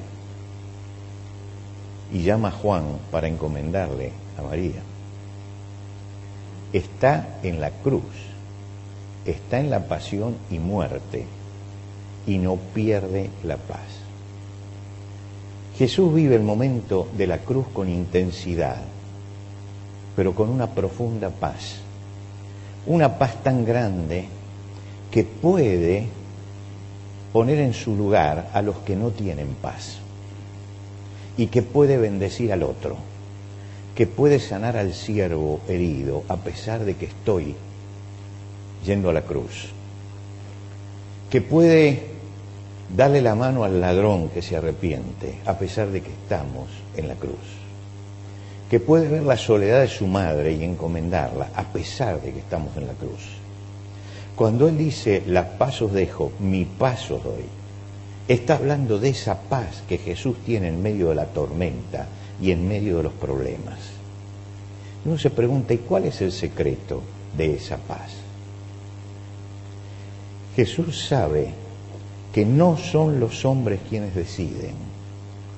y 2.11 2.23
llama 2.23 2.49
a 2.49 2.51
Juan 2.51 2.83
para 3.11 3.27
encomendarle 3.27 4.11
a 4.37 4.41
María. 4.41 4.81
Está 6.71 7.39
en 7.43 7.61
la 7.61 7.71
cruz, 7.71 8.03
está 9.25 9.59
en 9.59 9.69
la 9.69 9.87
pasión 9.87 10.35
y 10.49 10.59
muerte 10.59 11.25
y 12.25 12.37
no 12.37 12.55
pierde 12.55 13.29
la 13.43 13.57
paz. 13.57 13.79
Jesús 15.77 16.13
vive 16.13 16.35
el 16.35 16.43
momento 16.43 17.07
de 17.17 17.27
la 17.27 17.39
cruz 17.39 17.65
con 17.73 17.89
intensidad, 17.89 18.81
pero 20.15 20.35
con 20.35 20.49
una 20.49 20.67
profunda 20.67 21.29
paz. 21.29 21.77
Una 22.85 23.17
paz 23.17 23.41
tan 23.41 23.65
grande 23.65 24.25
que 25.09 25.23
puede 25.23 26.07
poner 27.31 27.59
en 27.59 27.73
su 27.73 27.95
lugar 27.95 28.49
a 28.53 28.61
los 28.61 28.77
que 28.79 28.95
no 28.95 29.09
tienen 29.09 29.55
paz 29.61 30.02
y 31.37 31.47
que 31.47 31.61
puede 31.61 31.97
bendecir 31.97 32.53
al 32.53 32.63
otro, 32.63 32.97
que 33.95 34.07
puede 34.07 34.39
sanar 34.39 34.77
al 34.77 34.93
siervo 34.93 35.61
herido 35.67 36.23
a 36.27 36.37
pesar 36.37 36.83
de 36.85 36.95
que 36.95 37.05
estoy 37.05 37.55
yendo 38.85 39.09
a 39.09 39.13
la 39.13 39.21
cruz, 39.21 39.69
que 41.29 41.41
puede 41.41 42.03
darle 42.95 43.21
la 43.21 43.35
mano 43.35 43.63
al 43.63 43.81
ladrón 43.81 44.29
que 44.29 44.41
se 44.41 44.55
arrepiente 44.57 45.39
a 45.45 45.57
pesar 45.57 45.89
de 45.89 46.01
que 46.01 46.11
estamos 46.11 46.69
en 46.95 47.07
la 47.07 47.15
cruz, 47.15 47.33
que 48.69 48.79
puede 48.79 49.07
ver 49.07 49.23
la 49.23 49.37
soledad 49.37 49.81
de 49.81 49.87
su 49.87 50.07
madre 50.07 50.53
y 50.53 50.63
encomendarla 50.63 51.49
a 51.55 51.63
pesar 51.63 52.21
de 52.21 52.31
que 52.31 52.39
estamos 52.39 52.75
en 52.77 52.87
la 52.87 52.93
cruz. 52.93 53.21
Cuando 54.35 54.67
Él 54.67 54.77
dice, 54.77 55.23
la 55.27 55.57
paz 55.57 55.81
os 55.81 55.93
dejo, 55.93 56.31
mi 56.39 56.65
paz 56.65 57.09
os 57.11 57.23
doy, 57.23 57.45
está 58.27 58.55
hablando 58.55 58.99
de 58.99 59.09
esa 59.09 59.41
paz 59.41 59.83
que 59.87 59.97
Jesús 59.97 60.37
tiene 60.45 60.69
en 60.69 60.81
medio 60.81 61.09
de 61.09 61.15
la 61.15 61.25
tormenta 61.25 62.07
y 62.41 62.51
en 62.51 62.67
medio 62.67 62.97
de 62.97 63.03
los 63.03 63.13
problemas. 63.13 63.79
Uno 65.05 65.17
se 65.17 65.29
pregunta, 65.29 65.73
¿y 65.73 65.79
cuál 65.79 66.05
es 66.05 66.21
el 66.21 66.31
secreto 66.31 67.01
de 67.35 67.55
esa 67.55 67.77
paz? 67.77 68.11
Jesús 70.55 71.05
sabe 71.07 71.49
que 72.33 72.45
no 72.45 72.77
son 72.77 73.19
los 73.19 73.43
hombres 73.43 73.79
quienes 73.89 74.15
deciden, 74.15 74.75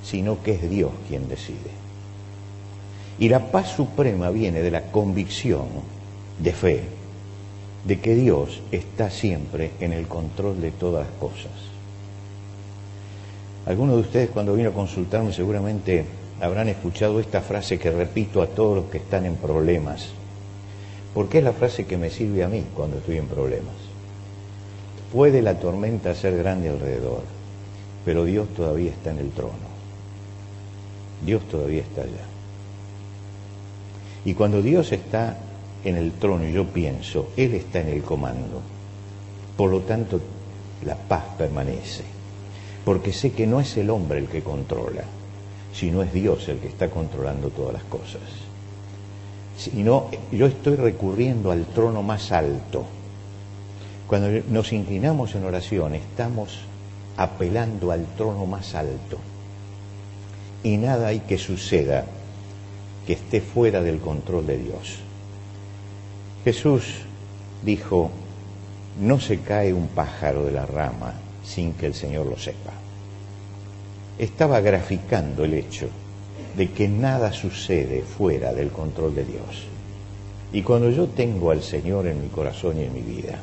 sino 0.03 0.41
que 0.41 0.53
es 0.53 0.69
Dios 0.69 0.91
quien 1.07 1.27
decide. 1.27 1.71
Y 3.19 3.29
la 3.29 3.51
paz 3.51 3.75
suprema 3.75 4.29
viene 4.29 4.61
de 4.61 4.71
la 4.71 4.91
convicción 4.91 5.67
de 6.39 6.51
fe 6.51 6.83
de 7.85 7.99
que 7.99 8.15
Dios 8.15 8.61
está 8.71 9.09
siempre 9.09 9.71
en 9.79 9.93
el 9.93 10.07
control 10.07 10.59
de 10.59 10.71
todas 10.71 11.07
las 11.07 11.17
cosas. 11.17 11.74
Algunos 13.65 13.95
de 13.95 14.01
ustedes 14.01 14.29
cuando 14.29 14.53
vino 14.53 14.69
a 14.69 14.73
consultarme 14.73 15.33
seguramente 15.33 16.05
habrán 16.39 16.69
escuchado 16.69 17.19
esta 17.19 17.41
frase 17.41 17.79
que 17.79 17.89
repito 17.89 18.41
a 18.41 18.47
todos 18.47 18.77
los 18.77 18.85
que 18.85 18.99
están 18.99 19.25
en 19.25 19.35
problemas, 19.35 20.07
porque 21.13 21.39
es 21.39 21.43
la 21.43 21.53
frase 21.53 21.85
que 21.85 21.97
me 21.97 22.09
sirve 22.11 22.43
a 22.43 22.47
mí 22.47 22.63
cuando 22.75 22.97
estoy 22.97 23.17
en 23.17 23.27
problemas. 23.27 23.73
Puede 25.11 25.41
la 25.41 25.59
tormenta 25.59 26.13
ser 26.13 26.37
grande 26.37 26.69
alrededor, 26.69 27.23
pero 28.03 28.25
Dios 28.25 28.47
todavía 28.55 28.91
está 28.91 29.11
en 29.11 29.19
el 29.19 29.31
trono. 29.31 29.75
Dios 31.25 31.43
todavía 31.49 31.81
está 31.81 32.01
allá. 32.01 32.25
Y 34.25 34.33
cuando 34.33 34.61
Dios 34.61 34.91
está 34.91 35.37
en 35.83 35.95
el 35.95 36.11
trono 36.13 36.45
yo 36.45 36.65
pienso, 36.67 37.29
Él 37.37 37.55
está 37.55 37.79
en 37.79 37.89
el 37.89 38.03
comando, 38.03 38.61
por 39.57 39.71
lo 39.71 39.79
tanto 39.81 40.19
la 40.83 40.95
paz 40.95 41.23
permanece, 41.37 42.14
porque 42.85 43.11
sé 43.11 43.31
que 43.31 43.47
no 43.47 43.59
es 43.59 43.75
el 43.77 43.89
hombre 43.89 44.19
el 44.19 44.27
que 44.27 44.43
controla, 44.43 45.03
sino 45.73 46.03
es 46.03 46.13
Dios 46.13 46.47
el 46.47 46.59
que 46.59 46.67
está 46.67 46.89
controlando 46.89 47.49
todas 47.49 47.73
las 47.73 47.83
cosas. 47.83 48.21
Sino 49.57 50.09
yo 50.31 50.45
estoy 50.45 50.75
recurriendo 50.75 51.51
al 51.51 51.65
trono 51.65 52.03
más 52.03 52.31
alto. 52.31 52.85
Cuando 54.07 54.29
nos 54.49 54.71
inclinamos 54.71 55.33
en 55.33 55.45
oración, 55.45 55.95
estamos 55.95 56.59
apelando 57.17 57.91
al 57.91 58.05
trono 58.15 58.45
más 58.45 58.75
alto. 58.75 59.17
Y 60.63 60.77
nada 60.77 61.07
hay 61.07 61.21
que 61.21 61.39
suceda 61.39 62.05
que 63.07 63.13
esté 63.13 63.41
fuera 63.41 63.81
del 63.81 63.99
control 63.99 64.45
de 64.45 64.57
Dios. 64.57 64.97
Jesús 66.43 66.83
dijo, 67.63 68.11
no 68.99 69.19
se 69.19 69.39
cae 69.39 69.73
un 69.73 69.87
pájaro 69.87 70.45
de 70.45 70.51
la 70.51 70.67
rama 70.67 71.24
sin 71.45 71.73
que 71.73 71.85
el 71.85 71.93
Señor 71.93 72.25
lo 72.25 72.37
sepa. 72.37 72.73
Estaba 74.17 74.59
graficando 74.61 75.43
el 75.43 75.53
hecho 75.53 75.87
de 76.57 76.71
que 76.71 76.87
nada 76.87 77.33
sucede 77.33 78.01
fuera 78.01 78.53
del 78.53 78.69
control 78.69 79.13
de 79.15 79.25
Dios. 79.25 79.67
Y 80.53 80.61
cuando 80.61 80.89
yo 80.89 81.07
tengo 81.07 81.51
al 81.51 81.61
Señor 81.61 82.07
en 82.07 82.21
mi 82.21 82.29
corazón 82.29 82.79
y 82.79 82.83
en 82.83 82.93
mi 82.93 83.01
vida, 83.01 83.39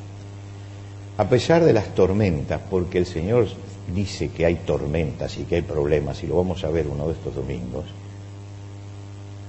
a 1.18 1.28
pesar 1.28 1.62
de 1.64 1.74
las 1.74 1.94
tormentas, 1.94 2.60
porque 2.70 2.98
el 2.98 3.06
Señor 3.06 3.48
dice 3.94 4.28
que 4.28 4.46
hay 4.46 4.56
tormentas 4.56 5.36
y 5.38 5.44
que 5.44 5.56
hay 5.56 5.62
problemas, 5.62 6.22
y 6.22 6.26
lo 6.26 6.36
vamos 6.36 6.64
a 6.64 6.70
ver 6.70 6.86
uno 6.86 7.06
de 7.06 7.12
estos 7.12 7.34
domingos, 7.34 7.84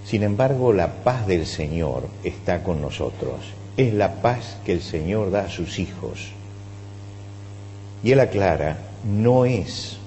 sin 0.06 0.24
embargo, 0.24 0.74
la 0.74 1.04
paz 1.04 1.26
del 1.28 1.46
Señor 1.46 2.04
está 2.24 2.62
con 2.64 2.82
nosotros. 2.82 3.40
Es 3.78 3.94
la 3.94 4.22
paz 4.22 4.58
que 4.66 4.74
el 4.74 4.82
Señor 4.82 5.32
da 5.32 5.46
a 5.46 5.50
sus 5.50 5.80
hijos. 5.80 6.32
Y 8.04 8.12
Él 8.12 8.20
aclara, 8.20 8.78
no 9.06 9.46
es, 9.46 9.98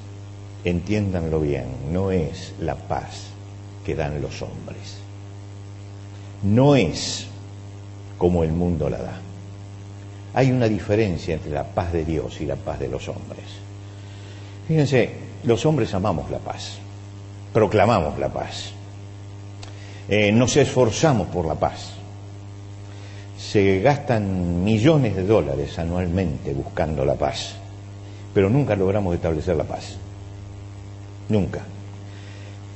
entiéndanlo 0.64 1.40
bien, 1.40 1.64
no 1.90 2.10
es 2.10 2.52
la 2.60 2.74
paz 2.74 3.28
que 3.84 3.94
dan 3.94 4.20
los 4.20 4.42
hombres. 4.42 4.98
No 6.42 6.76
es 6.76 7.26
como 8.18 8.44
el 8.44 8.52
mundo 8.52 8.90
la 8.90 8.98
da. 8.98 9.20
Hay 10.34 10.52
una 10.52 10.68
diferencia 10.68 11.34
entre 11.34 11.50
la 11.50 11.64
paz 11.64 11.92
de 11.92 12.04
Dios 12.04 12.40
y 12.40 12.46
la 12.46 12.56
paz 12.56 12.78
de 12.78 12.88
los 12.88 13.08
hombres. 13.08 13.44
Fíjense, 14.68 15.10
los 15.44 15.64
hombres 15.64 15.94
amamos 15.94 16.30
la 16.30 16.38
paz, 16.38 16.78
proclamamos 17.52 18.18
la 18.18 18.28
paz 18.28 18.74
eh, 20.08 20.30
nos 20.30 20.56
esforzamos 20.56 21.26
por 21.28 21.46
la 21.46 21.56
paz. 21.56 21.94
Se 23.38 23.80
gastan 23.80 24.62
millones 24.62 25.16
de 25.16 25.24
dólares 25.24 25.78
anualmente 25.78 26.54
buscando 26.54 27.04
la 27.04 27.14
paz, 27.14 27.56
pero 28.36 28.50
nunca 28.50 28.76
logramos 28.76 29.14
establecer 29.14 29.56
la 29.56 29.64
paz. 29.64 29.96
Nunca. 31.30 31.62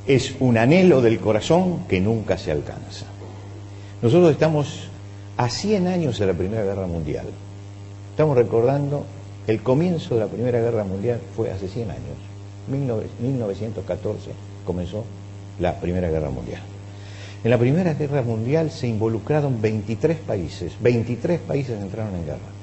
Es 0.06 0.34
un 0.40 0.56
anhelo 0.56 1.02
del 1.02 1.20
corazón 1.20 1.80
que 1.86 2.00
nunca 2.00 2.38
se 2.38 2.50
alcanza. 2.50 3.04
Nosotros 4.00 4.30
estamos 4.30 4.88
a 5.36 5.50
100 5.50 5.86
años 5.86 6.18
de 6.18 6.24
la 6.24 6.32
Primera 6.32 6.64
Guerra 6.64 6.86
Mundial. 6.86 7.26
Estamos 8.08 8.38
recordando 8.38 9.04
el 9.46 9.60
comienzo 9.60 10.14
de 10.14 10.20
la 10.20 10.28
Primera 10.28 10.60
Guerra 10.60 10.84
Mundial 10.84 11.20
fue 11.36 11.50
hace 11.50 11.68
100 11.68 11.90
años. 11.90 12.16
1914 13.20 14.30
comenzó 14.64 15.04
la 15.58 15.78
Primera 15.78 16.08
Guerra 16.08 16.30
Mundial. 16.30 16.62
En 17.44 17.50
la 17.50 17.58
Primera 17.58 17.92
Guerra 17.92 18.22
Mundial 18.22 18.70
se 18.70 18.86
involucraron 18.86 19.60
23 19.60 20.20
países, 20.20 20.72
23 20.80 21.38
países 21.38 21.78
entraron 21.82 22.14
en 22.14 22.24
guerra. 22.24 22.59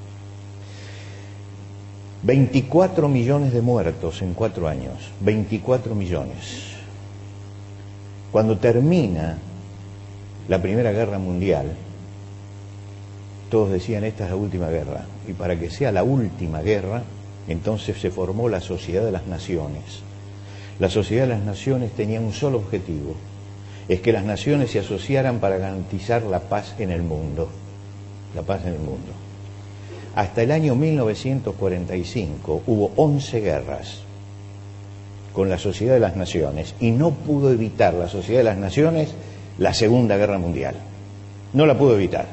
24 2.23 3.08
millones 3.08 3.53
de 3.53 3.62
muertos 3.62 4.21
en 4.21 4.34
cuatro 4.34 4.67
años, 4.67 5.12
24 5.21 5.93
millones. 5.93 6.73
Cuando 8.32 8.58
termina 8.58 9.38
la 10.47 10.62
Primera 10.62 10.91
Guerra 10.91 11.19
Mundial, 11.19 11.67
todos 13.51 13.71
decían 13.71 14.03
esta 14.03 14.25
es 14.25 14.32
la 14.32 14.36
última 14.36 14.67
guerra, 14.69 15.06
y 15.27 15.34
para 15.34 15.60
que 15.60 15.69
sea 15.69 15.91
la 15.91 16.03
última 16.03 16.62
guerra, 16.62 17.03
entonces 17.47 17.99
se 18.01 18.10
formó 18.10 18.49
la 18.49 18.62
Sociedad 18.62 19.06
de 19.06 19.12
las 19.12 19.27
Naciones. 19.27 20.01
La 20.80 20.89
Sociedad 20.89 21.23
de 21.23 21.36
las 21.36 21.43
Naciones 21.43 21.91
tenía 21.91 22.19
un 22.19 22.34
solo 22.34 22.58
objetivo, 22.58 23.15
es 23.88 24.01
que 24.01 24.12
las 24.12 24.25
naciones 24.25 24.71
se 24.71 24.80
asociaran 24.80 25.39
para 25.39 25.58
garantizar 25.58 26.23
la 26.23 26.41
paz 26.41 26.75
en 26.80 26.91
el 26.91 27.03
mundo. 27.03 27.47
La 28.36 28.41
paz 28.41 28.62
en 28.65 28.73
el 28.73 28.80
mundo. 28.80 29.26
Hasta 30.17 30.41
el 30.41 30.51
año 30.51 30.73
1945 30.73 32.63
hubo 32.65 32.91
11 32.95 33.39
guerras 33.39 33.99
con 35.32 35.47
la 35.47 35.60
Sociedad 35.60 35.93
de 35.93 35.99
las 35.99 36.15
Naciones 36.15 36.73
y 36.80 36.89
no 36.89 37.12
pudo 37.12 37.51
evitar 37.51 37.93
la 37.93 38.10
Sociedad 38.10 38.39
de 38.39 38.45
las 38.45 38.58
Naciones 38.58 39.10
la 39.60 39.75
Segunda 39.75 40.17
Guerra 40.17 40.39
Mundial. 40.39 40.73
No 41.53 41.67
la 41.67 41.77
pudo 41.77 41.93
evitar. 41.93 42.25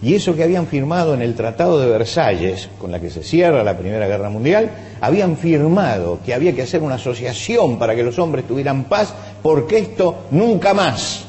Y 0.00 0.14
eso 0.14 0.36
que 0.36 0.44
habían 0.44 0.68
firmado 0.68 1.12
en 1.14 1.22
el 1.22 1.34
Tratado 1.34 1.80
de 1.80 1.88
Versalles, 1.88 2.68
con 2.78 2.92
la 2.92 3.00
que 3.00 3.10
se 3.10 3.24
cierra 3.24 3.64
la 3.64 3.76
Primera 3.76 4.06
Guerra 4.06 4.30
Mundial, 4.30 4.70
habían 5.00 5.36
firmado 5.36 6.20
que 6.24 6.34
había 6.34 6.54
que 6.54 6.62
hacer 6.62 6.82
una 6.82 6.94
asociación 6.94 7.80
para 7.80 7.96
que 7.96 8.04
los 8.04 8.20
hombres 8.20 8.46
tuvieran 8.46 8.84
paz, 8.84 9.12
porque 9.42 9.78
esto 9.78 10.26
nunca 10.30 10.72
más, 10.72 11.24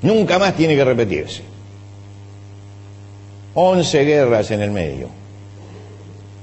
nunca 0.00 0.38
más 0.38 0.54
tiene 0.54 0.76
que 0.76 0.84
repetirse. 0.84 1.57
Once 3.54 4.04
guerras 4.04 4.50
en 4.50 4.62
el 4.62 4.70
medio. 4.70 5.08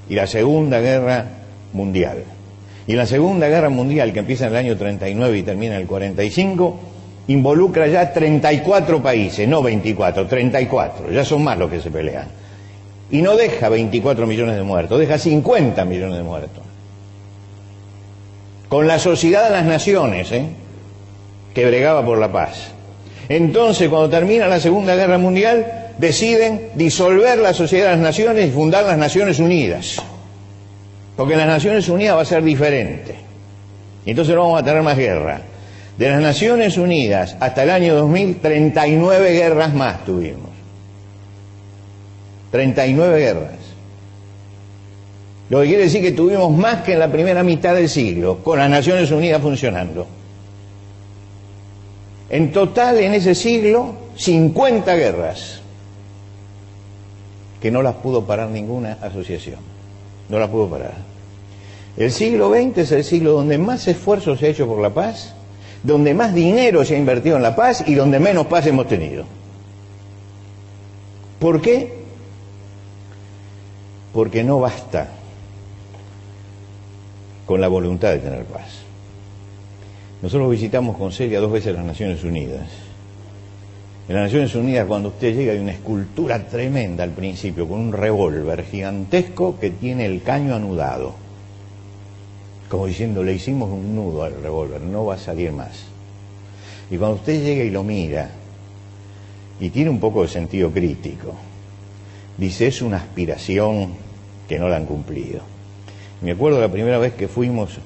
Y 0.10 0.16
la 0.16 0.28
Segunda 0.28 0.80
Guerra 0.80 1.26
Mundial. 1.74 2.24
Y 2.88 2.94
la 2.94 3.06
Segunda 3.06 3.48
Guerra 3.48 3.70
Mundial, 3.70 4.14
que 4.14 4.20
empieza 4.20 4.46
en 4.46 4.52
el 4.52 4.58
año 4.58 4.78
39 4.78 5.38
y 5.38 5.44
termina 5.44 5.76
en 5.76 5.82
el 5.82 5.88
45, 5.88 6.80
involucra 7.28 7.88
ya 7.88 8.14
34 8.14 9.02
países, 9.02 9.48
no 9.48 9.64
24, 9.64 10.28
34, 10.28 11.12
ya 11.12 11.26
son 11.26 11.44
más 11.44 11.58
los 11.58 11.70
que 11.72 11.82
se 11.82 11.90
pelean. 11.90 12.28
Y 13.10 13.22
no 13.22 13.36
deja 13.36 13.70
24 13.70 14.28
millones 14.28 14.56
de 14.56 14.64
muertos, 14.64 15.00
deja 15.00 15.18
50 15.18 15.84
millones 15.86 16.18
de 16.18 16.24
muertos. 16.24 16.64
Con 18.70 18.88
la 18.88 19.00
sociedad 19.00 19.46
de 19.46 19.52
las 19.52 19.66
naciones, 19.66 20.32
¿eh? 20.32 20.46
que 21.54 21.66
bregaba 21.66 22.04
por 22.06 22.18
la 22.18 22.32
paz. 22.32 22.72
Entonces, 23.30 23.90
cuando 23.90 24.10
termina 24.10 24.48
la 24.48 24.60
Segunda 24.60 24.96
Guerra 24.96 25.18
Mundial, 25.18 25.85
deciden 25.98 26.70
disolver 26.76 27.38
la 27.40 27.54
sociedad 27.54 27.86
de 27.86 27.92
las 27.92 28.00
naciones 28.00 28.48
y 28.48 28.52
fundar 28.52 28.86
las 28.86 28.98
Naciones 28.98 29.40
Unidas. 29.40 30.02
Porque 31.16 31.36
las 31.36 31.48
Naciones 31.48 31.88
Unidas 31.88 32.18
va 32.18 32.22
a 32.22 32.26
ser 32.26 32.44
diferente. 32.44 33.16
Y 34.06 34.12
entonces 34.12 34.36
no 34.36 34.42
vamos 34.42 34.62
a 34.62 34.66
tener 34.66 34.84
más 34.84 34.98
guerra. 34.98 35.42
De 35.98 36.10
las 36.10 36.22
Naciones 36.22 36.78
Unidas 36.78 37.38
hasta 37.40 37.64
el 37.64 37.70
año 37.70 37.96
2000, 37.96 38.36
39 38.42 39.32
guerras 39.32 39.74
más 39.74 40.04
tuvimos. 40.04 40.50
39 42.52 43.20
guerras. 43.20 43.66
Lo 45.50 45.62
que 45.62 45.68
quiere 45.68 45.84
decir 45.84 46.02
que 46.02 46.12
tuvimos 46.12 46.52
más 46.52 46.82
que 46.82 46.94
en 46.94 47.00
la 47.00 47.12
primera 47.12 47.44
mitad 47.44 47.76
del 47.76 47.88
siglo, 47.88 48.44
con 48.44 48.60
las 48.60 48.70
Naciones 48.70 49.12
Unidas 49.12 49.42
funcionando. 49.42 50.08
En 52.30 52.52
total, 52.52 52.98
en 52.98 53.14
ese 53.14 53.36
siglo, 53.36 53.96
50 54.16 54.96
guerras. 54.96 55.62
Que 57.66 57.72
no 57.72 57.82
las 57.82 57.96
pudo 57.96 58.28
parar 58.28 58.52
ninguna 58.52 59.00
asociación. 59.02 59.58
No 60.30 60.38
las 60.38 60.50
pudo 60.50 60.70
parar. 60.70 60.94
El 61.98 62.12
siglo 62.12 62.54
XX 62.54 62.78
es 62.78 62.92
el 62.92 63.04
siglo 63.04 63.32
donde 63.32 63.58
más 63.58 63.88
esfuerzo 63.88 64.38
se 64.38 64.46
ha 64.46 64.50
hecho 64.50 64.68
por 64.68 64.80
la 64.80 64.92
paz, 64.92 65.34
donde 65.82 66.14
más 66.14 66.36
dinero 66.36 66.86
se 66.86 66.94
ha 66.94 67.00
invertido 67.00 67.38
en 67.38 67.42
la 67.42 67.56
paz 67.56 67.84
y 67.88 67.96
donde 67.96 68.20
menos 68.20 68.46
paz 68.46 68.68
hemos 68.68 68.88
tenido. 68.88 69.26
¿Por 71.40 71.60
qué? 71.60 72.04
Porque 74.14 74.44
no 74.44 74.60
basta 74.60 75.10
con 77.48 77.60
la 77.60 77.68
voluntad 77.68 78.12
de 78.12 78.20
tener 78.20 78.44
paz. 78.46 78.82
Nosotros 80.22 80.52
visitamos 80.52 80.98
con 80.98 81.12
Celia 81.12 81.40
dos 81.40 81.52
veces 81.52 81.74
las 81.74 81.84
Naciones 81.84 82.24
Unidas. 82.24 82.85
En 84.08 84.16
las 84.16 84.26
Naciones 84.26 84.54
Unidas, 84.54 84.86
cuando 84.86 85.10
usted 85.10 85.36
llega, 85.36 85.54
hay 85.54 85.58
una 85.58 85.72
escultura 85.72 86.46
tremenda 86.48 87.04
al 87.04 87.12
principio, 87.12 87.68
con 87.68 87.80
un 87.80 87.92
revólver 87.92 88.64
gigantesco 88.64 89.60
que 89.60 89.72
tiene 89.72 90.06
el 90.06 90.22
caño 90.22 90.54
anudado. 90.54 91.16
Como 92.70 92.86
diciendo, 92.86 93.24
le 93.24 93.34
hicimos 93.34 93.72
un 93.72 93.96
nudo 93.96 94.24
al 94.24 94.40
revólver, 94.42 94.82
no 94.82 95.06
va 95.06 95.16
a 95.16 95.18
salir 95.18 95.52
más. 95.52 95.86
Y 96.92 96.98
cuando 96.98 97.16
usted 97.16 97.44
llega 97.44 97.64
y 97.64 97.72
lo 97.72 97.84
mira, 97.84 98.30
y 99.60 99.70
tiene 99.70 99.90
un 99.90 100.00
poco 100.00 100.22
de 100.22 100.28
sentido 100.28 100.70
crítico, 100.70 101.34
dice, 102.38 102.68
es 102.68 102.84
una 102.84 102.98
aspiración 102.98 103.90
que 104.48 104.60
no 104.60 104.70
la 104.70 104.78
han 104.78 104.86
cumplido. 104.86 105.42
Me 106.22 106.32
acuerdo 106.32 106.62
la 106.62 106.72
primera 106.72 107.00
vez 107.00 107.14
que 107.14 107.28
fuimos, 107.28 107.80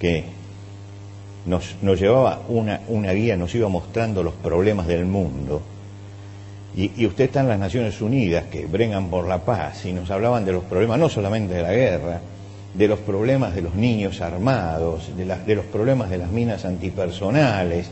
que 0.00 0.24
nos, 1.46 2.00
llevaba 2.00 2.42
una, 2.48 2.80
una, 2.88 3.12
guía, 3.12 3.36
nos 3.36 3.54
iba 3.54 3.68
mostrando 3.68 4.22
los 4.22 4.34
problemas 4.34 4.86
del 4.86 5.06
mundo. 5.06 5.62
Y, 6.76 6.92
y, 6.96 7.06
usted 7.06 7.24
está 7.24 7.40
en 7.40 7.48
las 7.48 7.58
Naciones 7.58 8.00
Unidas, 8.00 8.44
que 8.44 8.66
brengan 8.66 9.08
por 9.08 9.26
la 9.26 9.44
paz, 9.44 9.84
y 9.86 9.92
nos 9.92 10.10
hablaban 10.10 10.44
de 10.44 10.52
los 10.52 10.64
problemas, 10.64 10.98
no 10.98 11.08
solamente 11.08 11.54
de 11.54 11.62
la 11.62 11.72
guerra, 11.72 12.20
de 12.74 12.88
los 12.88 13.00
problemas 13.00 13.54
de 13.54 13.62
los 13.62 13.74
niños 13.74 14.20
armados, 14.20 15.10
de, 15.16 15.24
de 15.24 15.54
los 15.54 15.64
problemas 15.64 16.10
de 16.10 16.18
las 16.18 16.30
minas 16.30 16.64
antipersonales, 16.64 17.88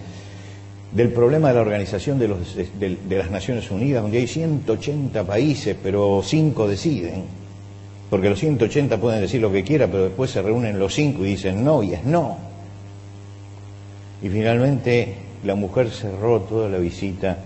del 0.93 1.13
problema 1.13 1.49
de 1.49 1.55
la 1.55 1.61
organización 1.61 2.19
de, 2.19 2.29
los, 2.29 2.57
de, 2.57 2.97
de 3.09 3.19
las 3.19 3.31
Naciones 3.31 3.71
Unidas, 3.71 4.03
donde 4.03 4.19
hay 4.19 4.27
180 4.27 5.25
países, 5.25 5.77
pero 5.83 6.23
5 6.25 6.69
deciden 6.69 7.39
porque 8.11 8.31
los 8.31 8.39
180 8.39 8.99
pueden 8.99 9.21
decir 9.21 9.41
lo 9.41 9.53
que 9.53 9.63
quieran, 9.63 9.91
pero 9.91 10.05
después 10.05 10.31
se 10.31 10.41
reúnen 10.41 10.79
los 10.79 10.95
cinco 10.95 11.25
y 11.25 11.31
dicen 11.31 11.65
no 11.65 11.83
y 11.83 11.93
es 11.93 12.05
no. 12.05 12.48
Y 14.23 14.29
finalmente 14.29 15.17
la 15.45 15.55
mujer 15.55 15.91
cerró 15.91 16.41
toda 16.41 16.69
la 16.69 16.79
visita 16.79 17.39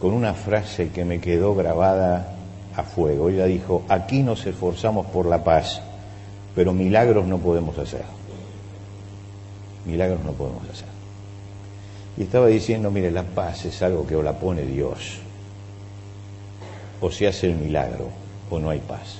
con 0.00 0.12
una 0.12 0.34
frase 0.34 0.90
que 0.90 1.04
me 1.04 1.20
quedó 1.20 1.54
grabada 1.54 2.34
a 2.76 2.82
fuego. 2.84 3.28
Ella 3.28 3.46
dijo, 3.46 3.82
aquí 3.88 4.22
nos 4.22 4.46
esforzamos 4.46 5.06
por 5.06 5.26
la 5.26 5.42
paz, 5.42 5.82
pero 6.54 6.72
milagros 6.72 7.26
no 7.26 7.38
podemos 7.38 7.76
hacer. 7.78 8.04
Milagros 9.84 10.24
no 10.24 10.32
podemos 10.32 10.62
hacer. 10.68 10.88
Y 12.16 12.22
estaba 12.22 12.46
diciendo, 12.46 12.90
mire, 12.90 13.10
la 13.10 13.22
paz 13.22 13.64
es 13.64 13.82
algo 13.82 14.06
que 14.06 14.16
o 14.16 14.22
la 14.22 14.38
pone 14.38 14.62
Dios, 14.62 15.18
o 17.00 17.10
se 17.10 17.28
hace 17.28 17.46
el 17.46 17.56
milagro, 17.56 18.08
o 18.50 18.58
no 18.58 18.70
hay 18.70 18.80
paz 18.80 19.18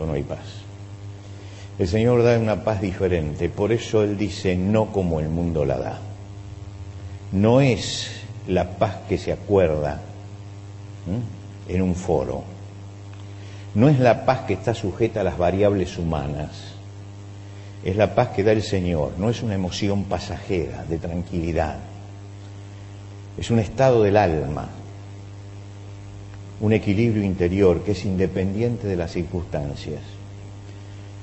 o 0.00 0.06
no 0.06 0.12
hay 0.12 0.22
paz. 0.22 0.65
El 1.78 1.88
Señor 1.88 2.22
da 2.22 2.38
una 2.38 2.64
paz 2.64 2.80
diferente, 2.80 3.50
por 3.50 3.70
eso 3.70 4.02
Él 4.02 4.16
dice 4.16 4.56
no 4.56 4.92
como 4.92 5.20
el 5.20 5.28
mundo 5.28 5.64
la 5.66 5.76
da. 5.76 5.98
No 7.32 7.60
es 7.60 8.10
la 8.48 8.78
paz 8.78 8.96
que 9.08 9.18
se 9.18 9.32
acuerda 9.32 10.00
en 11.68 11.82
un 11.82 11.94
foro, 11.94 12.44
no 13.74 13.88
es 13.88 14.00
la 14.00 14.24
paz 14.24 14.40
que 14.46 14.54
está 14.54 14.72
sujeta 14.72 15.20
a 15.20 15.24
las 15.24 15.36
variables 15.36 15.98
humanas, 15.98 16.50
es 17.84 17.94
la 17.96 18.14
paz 18.14 18.28
que 18.28 18.42
da 18.42 18.52
el 18.52 18.62
Señor, 18.62 19.12
no 19.18 19.28
es 19.28 19.42
una 19.42 19.54
emoción 19.54 20.04
pasajera 20.04 20.84
de 20.84 20.98
tranquilidad, 20.98 21.76
es 23.36 23.50
un 23.50 23.58
estado 23.58 24.02
del 24.02 24.16
alma, 24.16 24.68
un 26.60 26.72
equilibrio 26.72 27.22
interior 27.22 27.82
que 27.84 27.92
es 27.92 28.04
independiente 28.06 28.86
de 28.86 28.96
las 28.96 29.12
circunstancias, 29.12 30.00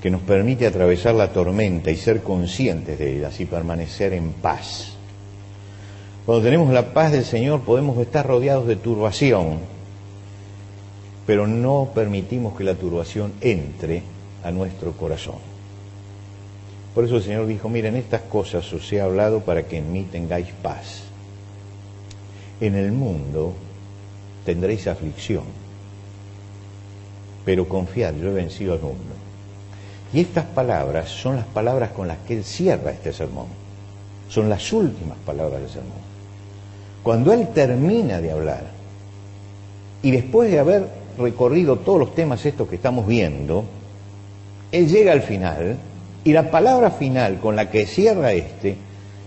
que 0.04 0.12
nos 0.12 0.22
permite 0.24 0.68
atravesar 0.68 1.16
la 1.16 1.32
tormenta 1.32 1.90
y 1.90 1.96
ser 1.96 2.24
conscientes 2.24 3.00
de 3.00 3.16
ellas 3.16 3.40
y 3.40 3.46
permanecer 3.46 4.12
en 4.12 4.34
paz. 4.34 4.98
Cuando 6.26 6.44
tenemos 6.44 6.74
la 6.74 6.94
paz 6.94 7.14
del 7.14 7.24
Señor 7.24 7.62
podemos 7.62 7.98
estar 7.98 8.28
rodeados 8.28 8.68
de 8.68 8.76
turbación, 8.76 9.60
pero 11.26 11.48
no 11.48 11.92
permitimos 11.96 12.58
que 12.58 12.66
la 12.66 12.76
turbación 12.76 13.32
entre 13.40 14.04
a 14.44 14.52
nuestro 14.52 14.92
corazón. 14.92 15.38
Por 16.94 17.06
eso 17.06 17.16
el 17.16 17.24
Señor 17.24 17.48
dijo, 17.48 17.70
miren, 17.70 17.96
estas 17.96 18.24
cosas 18.24 18.74
os 18.74 18.92
he 18.92 19.00
hablado 19.00 19.40
para 19.40 19.64
que 19.68 19.78
en 19.78 19.90
mí 19.90 20.06
tengáis 20.12 20.50
paz. 20.62 21.04
En 22.60 22.76
el 22.76 22.92
mundo 22.92 23.54
tendréis 24.44 24.86
aflicción, 24.86 25.46
pero 27.46 27.70
confiad, 27.70 28.16
yo 28.16 28.32
he 28.32 28.34
vencido 28.34 28.74
al 28.74 28.82
mundo. 28.82 29.23
Y 30.14 30.20
estas 30.20 30.46
palabras 30.46 31.10
son 31.10 31.38
las 31.38 31.46
palabras 31.46 31.92
con 31.92 32.08
las 32.08 32.20
que 32.20 32.36
él 32.36 32.44
cierra 32.44 32.92
este 32.92 33.12
sermón. 33.12 33.48
Son 34.30 34.48
las 34.48 34.72
últimas 34.72 35.18
palabras 35.26 35.62
del 35.62 35.70
sermón. 35.70 36.14
Cuando 37.02 37.34
él 37.34 37.50
termina 37.54 38.22
de 38.22 38.32
hablar, 38.32 38.64
y 40.04 40.12
después 40.12 40.52
de 40.52 40.60
haber 40.60 40.88
recorrido 41.18 41.78
todos 41.78 42.00
los 42.00 42.16
temas 42.16 42.46
estos 42.46 42.68
que 42.68 42.76
estamos 42.76 43.08
viendo, 43.08 43.66
él 44.72 44.88
llega 44.88 45.12
al 45.12 45.22
final, 45.22 45.78
y 46.24 46.32
la 46.32 46.52
palabra 46.52 46.92
final 46.92 47.40
con 47.40 47.56
la 47.56 47.70
que 47.70 47.86
cierra 47.86 48.34
este, 48.34 48.78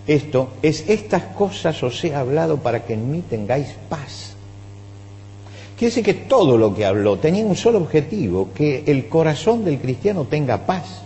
esto, 0.07 0.51
es 0.61 0.89
estas 0.89 1.23
cosas 1.23 1.83
os 1.83 2.01
he 2.03 2.15
hablado 2.15 2.57
para 2.57 2.85
que 2.85 2.93
en 2.93 3.11
mí 3.11 3.21
tengáis 3.29 3.67
paz. 3.89 4.36
Quiere 5.77 6.01
que 6.01 6.15
todo 6.15 6.57
lo 6.57 6.73
que 6.73 6.85
habló 6.85 7.17
tenía 7.17 7.45
un 7.45 7.55
solo 7.55 7.77
objetivo, 7.77 8.49
que 8.55 8.83
el 8.87 9.07
corazón 9.07 9.63
del 9.63 9.77
cristiano 9.77 10.25
tenga 10.25 10.65
paz. 10.65 11.03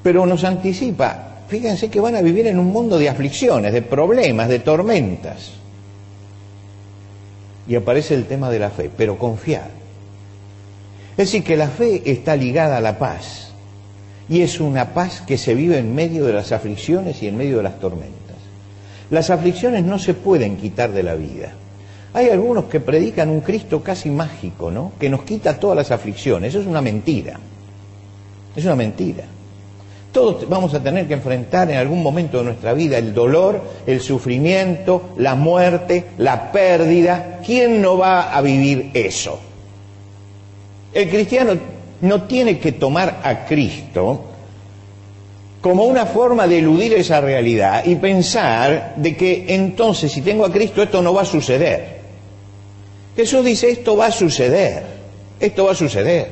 Pero 0.00 0.24
nos 0.26 0.44
anticipa, 0.44 1.38
fíjense 1.48 1.90
que 1.90 1.98
van 1.98 2.14
a 2.14 2.22
vivir 2.22 2.46
en 2.46 2.60
un 2.60 2.68
mundo 2.68 2.98
de 2.98 3.08
aflicciones, 3.08 3.72
de 3.72 3.82
problemas, 3.82 4.48
de 4.48 4.60
tormentas. 4.60 5.50
Y 7.66 7.74
aparece 7.74 8.14
el 8.14 8.26
tema 8.26 8.48
de 8.48 8.60
la 8.60 8.70
fe, 8.70 8.88
pero 8.96 9.18
confiar. 9.18 9.70
Es 11.10 11.16
decir, 11.16 11.42
que 11.42 11.56
la 11.56 11.66
fe 11.66 12.02
está 12.08 12.36
ligada 12.36 12.76
a 12.76 12.80
la 12.80 12.96
paz. 12.96 13.48
Y 14.28 14.42
es 14.42 14.60
una 14.60 14.94
paz 14.94 15.20
que 15.26 15.36
se 15.36 15.56
vive 15.56 15.78
en 15.78 15.96
medio 15.96 16.26
de 16.26 16.32
las 16.32 16.52
aflicciones 16.52 17.20
y 17.24 17.26
en 17.26 17.36
medio 17.36 17.56
de 17.56 17.64
las 17.64 17.80
tormentas. 17.80 18.14
Las 19.10 19.30
aflicciones 19.30 19.82
no 19.82 19.98
se 19.98 20.14
pueden 20.14 20.56
quitar 20.56 20.92
de 20.92 21.02
la 21.02 21.16
vida. 21.16 21.54
Hay 22.16 22.30
algunos 22.30 22.64
que 22.64 22.80
predican 22.80 23.28
un 23.28 23.42
Cristo 23.42 23.82
casi 23.82 24.08
mágico, 24.08 24.70
¿no? 24.70 24.92
Que 24.98 25.10
nos 25.10 25.22
quita 25.24 25.60
todas 25.60 25.76
las 25.76 25.90
aflicciones. 25.90 26.48
Eso 26.48 26.62
es 26.62 26.66
una 26.66 26.80
mentira. 26.80 27.38
Es 28.56 28.64
una 28.64 28.74
mentira. 28.74 29.24
Todos 30.12 30.48
vamos 30.48 30.72
a 30.72 30.82
tener 30.82 31.06
que 31.06 31.12
enfrentar 31.12 31.70
en 31.70 31.76
algún 31.76 32.02
momento 32.02 32.38
de 32.38 32.44
nuestra 32.44 32.72
vida 32.72 32.96
el 32.96 33.12
dolor, 33.12 33.60
el 33.86 34.00
sufrimiento, 34.00 35.10
la 35.18 35.34
muerte, 35.34 36.06
la 36.16 36.52
pérdida. 36.52 37.40
¿Quién 37.44 37.82
no 37.82 37.98
va 37.98 38.34
a 38.34 38.40
vivir 38.40 38.92
eso? 38.94 39.38
El 40.94 41.10
cristiano 41.10 41.52
no 42.00 42.22
tiene 42.22 42.58
que 42.58 42.72
tomar 42.72 43.20
a 43.22 43.44
Cristo 43.44 44.24
como 45.60 45.84
una 45.84 46.06
forma 46.06 46.46
de 46.46 46.60
eludir 46.60 46.94
esa 46.94 47.20
realidad 47.20 47.84
y 47.84 47.96
pensar 47.96 48.94
de 48.96 49.14
que 49.14 49.44
entonces 49.48 50.10
si 50.10 50.22
tengo 50.22 50.46
a 50.46 50.50
Cristo 50.50 50.82
esto 50.82 51.02
no 51.02 51.12
va 51.12 51.20
a 51.20 51.26
suceder. 51.26 51.95
Jesús 53.16 53.42
dice, 53.42 53.70
esto 53.70 53.96
va 53.96 54.06
a 54.06 54.12
suceder, 54.12 54.82
esto 55.40 55.64
va 55.64 55.72
a 55.72 55.74
suceder. 55.74 56.28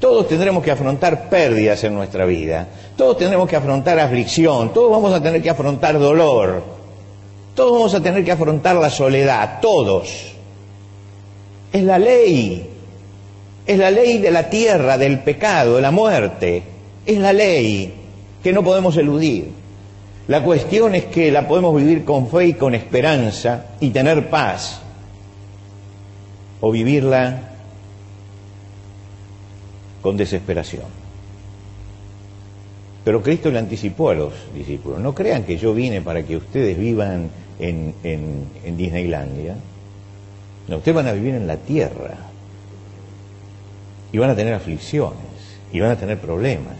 Todos 0.00 0.26
tendremos 0.26 0.64
que 0.64 0.70
afrontar 0.70 1.28
pérdidas 1.28 1.84
en 1.84 1.94
nuestra 1.94 2.24
vida, 2.24 2.66
todos 2.96 3.18
tendremos 3.18 3.48
que 3.48 3.56
afrontar 3.56 3.98
aflicción, 4.00 4.72
todos 4.72 4.90
vamos 4.90 5.12
a 5.12 5.22
tener 5.22 5.42
que 5.42 5.50
afrontar 5.50 5.98
dolor, 5.98 6.62
todos 7.54 7.72
vamos 7.72 7.94
a 7.94 8.02
tener 8.02 8.24
que 8.24 8.32
afrontar 8.32 8.76
la 8.76 8.88
soledad, 8.88 9.60
todos. 9.60 10.32
Es 11.72 11.82
la 11.82 11.98
ley, 11.98 12.70
es 13.66 13.78
la 13.78 13.90
ley 13.90 14.18
de 14.18 14.30
la 14.30 14.48
tierra, 14.48 14.96
del 14.96 15.20
pecado, 15.20 15.76
de 15.76 15.82
la 15.82 15.90
muerte, 15.90 16.62
es 17.04 17.18
la 17.18 17.32
ley 17.32 17.92
que 18.42 18.52
no 18.52 18.64
podemos 18.64 18.96
eludir. 18.96 19.48
La 20.28 20.42
cuestión 20.42 20.94
es 20.94 21.04
que 21.06 21.30
la 21.30 21.46
podemos 21.46 21.76
vivir 21.76 22.04
con 22.04 22.28
fe 22.28 22.46
y 22.46 22.54
con 22.54 22.74
esperanza 22.74 23.66
y 23.78 23.90
tener 23.90 24.30
paz 24.30 24.83
o 26.64 26.70
vivirla 26.70 27.42
con 30.00 30.16
desesperación. 30.16 30.86
Pero 33.04 33.22
Cristo 33.22 33.50
le 33.50 33.58
anticipó 33.58 34.08
a 34.08 34.14
los 34.14 34.32
discípulos, 34.54 34.98
no 34.98 35.14
crean 35.14 35.44
que 35.44 35.58
yo 35.58 35.74
vine 35.74 36.00
para 36.00 36.22
que 36.22 36.38
ustedes 36.38 36.78
vivan 36.78 37.28
en, 37.58 37.92
Disneylandia, 38.78 39.56
no, 40.66 40.78
ustedes 40.78 40.94
van 40.94 41.08
a 41.08 41.12
vivir 41.12 41.34
en 41.34 41.46
la 41.46 41.58
tierra, 41.58 42.16
y 44.10 44.16
van 44.16 44.30
a 44.30 44.34
tener 44.34 44.54
aflicciones, 44.54 45.20
y 45.70 45.80
van 45.80 45.90
a 45.90 45.96
tener 45.96 46.18
problemas. 46.18 46.78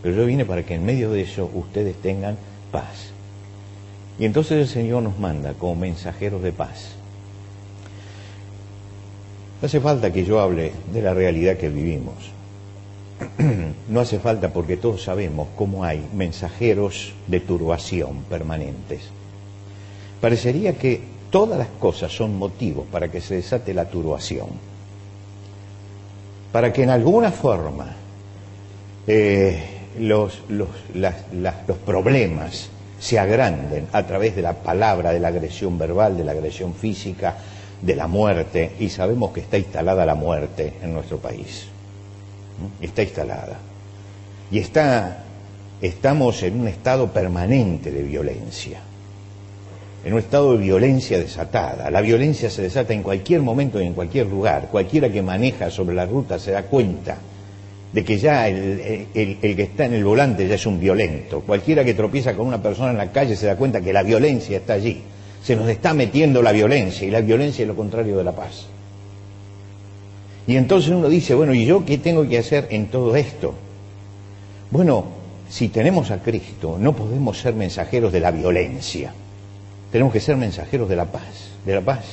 Pero 0.00 0.16
yo 0.16 0.24
vine 0.24 0.46
para 0.46 0.62
que 0.62 0.76
en 0.76 0.86
medio 0.86 1.10
de 1.10 1.20
eso 1.20 1.50
ustedes 1.52 1.96
tengan 1.96 2.38
paz. 2.70 3.12
Y 4.18 4.24
entonces 4.24 4.52
el 4.52 4.68
Señor 4.68 5.02
nos 5.02 5.18
manda 5.18 5.52
como 5.52 5.76
mensajeros 5.76 6.42
de 6.42 6.52
paz. 6.52 7.01
No 9.62 9.66
hace 9.66 9.78
falta 9.78 10.12
que 10.12 10.24
yo 10.24 10.40
hable 10.40 10.72
de 10.92 11.00
la 11.00 11.14
realidad 11.14 11.56
que 11.56 11.68
vivimos. 11.68 12.14
No 13.88 14.00
hace 14.00 14.18
falta 14.18 14.52
porque 14.52 14.76
todos 14.76 15.02
sabemos 15.04 15.48
cómo 15.54 15.84
hay 15.84 16.04
mensajeros 16.14 17.12
de 17.26 17.40
turbación 17.40 18.24
permanentes. 18.24 19.02
Parecería 20.20 20.78
que 20.78 21.00
todas 21.30 21.58
las 21.58 21.68
cosas 21.78 22.10
son 22.10 22.36
motivos 22.38 22.86
para 22.90 23.08
que 23.08 23.20
se 23.20 23.36
desate 23.36 23.74
la 23.74 23.84
turbación. 23.84 24.48
Para 26.50 26.72
que 26.72 26.82
en 26.82 26.90
alguna 26.90 27.30
forma 27.30 27.94
eh, 29.06 29.62
los, 29.98 30.42
los, 30.48 30.68
los 30.94 31.78
problemas 31.84 32.68
se 32.98 33.18
agranden 33.18 33.86
a 33.92 34.06
través 34.06 34.34
de 34.34 34.42
la 34.42 34.54
palabra, 34.54 35.12
de 35.12 35.20
la 35.20 35.28
agresión 35.28 35.76
verbal, 35.78 36.16
de 36.16 36.24
la 36.24 36.32
agresión 36.32 36.74
física, 36.74 37.36
de 37.82 37.96
la 37.96 38.06
muerte, 38.06 38.72
y 38.78 38.88
sabemos 38.88 39.32
que 39.32 39.40
está 39.40 39.58
instalada 39.58 40.06
la 40.06 40.14
muerte 40.14 40.74
en 40.80 40.94
nuestro 40.94 41.18
país. 41.18 41.66
Está 42.80 43.02
instalada. 43.02 43.58
Y 44.50 44.58
está, 44.58 45.24
estamos 45.80 46.42
en 46.44 46.60
un 46.60 46.68
estado 46.68 47.12
permanente 47.12 47.90
de 47.90 48.02
violencia, 48.02 48.80
en 50.04 50.12
un 50.12 50.20
estado 50.20 50.52
de 50.52 50.58
violencia 50.58 51.18
desatada. 51.18 51.90
La 51.90 52.00
violencia 52.00 52.50
se 52.50 52.62
desata 52.62 52.92
en 52.92 53.02
cualquier 53.02 53.40
momento 53.40 53.80
y 53.80 53.86
en 53.86 53.94
cualquier 53.94 54.26
lugar. 54.26 54.68
Cualquiera 54.70 55.10
que 55.10 55.22
maneja 55.22 55.70
sobre 55.70 55.96
la 55.96 56.06
ruta 56.06 56.38
se 56.38 56.52
da 56.52 56.62
cuenta 56.62 57.18
de 57.92 58.04
que 58.04 58.18
ya 58.18 58.48
el, 58.48 59.06
que 59.12 59.62
está 59.62 59.84
en 59.84 59.94
el 59.94 60.04
volante 60.04 60.48
ya 60.48 60.54
es 60.54 60.66
un 60.66 60.80
violento. 60.80 61.40
Cualquiera 61.40 61.84
que 61.84 61.94
tropieza 61.94 62.34
con 62.34 62.46
una 62.46 62.62
persona 62.62 62.90
en 62.90 62.96
la 62.96 63.12
calle 63.12 63.36
se 63.36 63.46
da 63.46 63.56
cuenta 63.56 63.80
que 63.80 63.92
la 63.92 64.02
violencia 64.02 64.58
está 64.58 64.74
allí. 64.74 65.02
Se 65.42 65.56
nos 65.56 65.68
está 65.68 65.92
metiendo 65.92 66.42
la 66.42 66.52
violencia 66.52 67.06
y 67.06 67.10
la 67.10 67.20
violencia 67.20 67.62
es 67.62 67.68
lo 67.68 67.76
contrario 67.76 68.16
de 68.16 68.24
la 68.24 68.32
paz. 68.32 68.66
Y 70.46 70.56
entonces 70.56 70.90
uno 70.90 71.08
dice, 71.08 71.34
bueno, 71.34 71.54
¿y 71.54 71.64
yo 71.64 71.84
qué 71.84 71.98
tengo 71.98 72.28
que 72.28 72.38
hacer 72.38 72.68
en 72.70 72.86
todo 72.86 73.14
esto? 73.16 73.54
Bueno, 74.70 75.04
si 75.48 75.68
tenemos 75.68 76.10
a 76.10 76.22
Cristo, 76.22 76.76
no 76.78 76.94
podemos 76.94 77.38
ser 77.38 77.54
mensajeros 77.54 78.12
de 78.12 78.20
la 78.20 78.30
violencia. 78.30 79.12
Tenemos 79.90 80.12
que 80.12 80.20
ser 80.20 80.36
mensajeros 80.36 80.88
de 80.88 80.96
la 80.96 81.04
paz, 81.04 81.50
de 81.66 81.74
la 81.74 81.80
paz. 81.80 82.04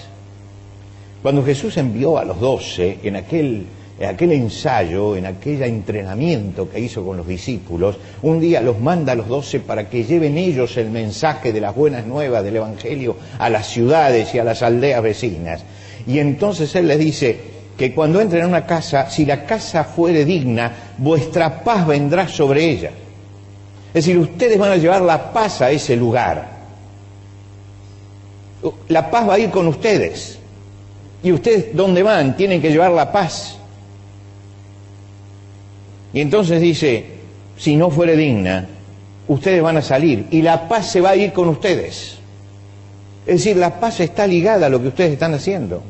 Cuando 1.22 1.44
Jesús 1.44 1.78
envió 1.78 2.18
a 2.18 2.26
los 2.26 2.40
doce 2.40 3.00
en 3.04 3.16
aquel 3.16 3.66
en 4.00 4.08
aquel 4.08 4.32
ensayo, 4.32 5.18
en 5.18 5.26
aquel 5.26 5.62
entrenamiento 5.62 6.70
que 6.70 6.80
hizo 6.80 7.06
con 7.06 7.18
los 7.18 7.28
discípulos, 7.28 7.98
un 8.22 8.40
día 8.40 8.62
los 8.62 8.80
manda 8.80 9.12
a 9.12 9.16
los 9.16 9.28
doce 9.28 9.60
para 9.60 9.90
que 9.90 10.06
lleven 10.06 10.38
ellos 10.38 10.78
el 10.78 10.90
mensaje 10.90 11.52
de 11.52 11.60
las 11.60 11.76
buenas 11.76 12.06
nuevas 12.06 12.42
del 12.46 12.56
Evangelio 12.56 13.18
a 13.38 13.50
las 13.50 13.68
ciudades 13.68 14.34
y 14.34 14.40
a 14.40 14.46
las 14.46 14.64
aldeas 14.64 15.04
vecinas. 15.04 15.64
Y 16.08 16.20
entonces 16.20 16.74
Él 16.76 16.88
les 16.88 16.98
dice 16.98 17.38
que 17.78 17.94
cuando 17.94 18.22
entren 18.22 18.44
a 18.44 18.48
una 18.48 18.66
casa, 18.66 19.10
si 19.10 19.26
la 19.26 19.46
casa 19.46 19.84
fuere 19.84 20.24
digna, 20.24 20.72
vuestra 20.98 21.62
paz 21.62 21.86
vendrá 21.86 22.26
sobre 22.30 22.64
ella. 22.70 22.92
Es 23.90 24.06
decir, 24.06 24.18
ustedes 24.18 24.58
van 24.58 24.72
a 24.72 24.78
llevar 24.78 25.02
la 25.02 25.34
paz 25.34 25.62
a 25.62 25.72
ese 25.72 25.98
lugar. 25.98 26.48
La 28.88 29.12
paz 29.12 29.28
va 29.28 29.34
a 29.34 29.40
ir 29.40 29.50
con 29.50 29.68
ustedes. 29.68 30.40
Y 31.22 31.34
ustedes, 31.34 31.76
¿dónde 31.76 32.02
van? 32.02 32.38
Tienen 32.38 32.62
que 32.62 32.72
llevar 32.72 32.92
la 32.92 33.12
paz. 33.12 33.59
Y 36.14 36.22
entonces 36.22 36.62
dice, 36.62 37.06
si 37.58 37.76
no 37.76 37.90
fuere 37.90 38.16
digna, 38.16 38.68
ustedes 39.28 39.62
van 39.62 39.78
a 39.78 39.82
salir 39.82 40.26
y 40.32 40.42
la 40.42 40.68
paz 40.68 40.92
se 40.92 41.02
va 41.02 41.12
a 41.12 41.16
ir 41.16 41.34
con 41.34 41.48
ustedes. 41.50 42.18
Es 43.28 43.44
decir, 43.44 43.58
la 43.58 43.80
paz 43.80 44.00
está 44.00 44.26
ligada 44.26 44.68
a 44.68 44.70
lo 44.70 44.82
que 44.82 44.88
ustedes 44.88 45.14
están 45.14 45.34
haciendo. 45.34 45.84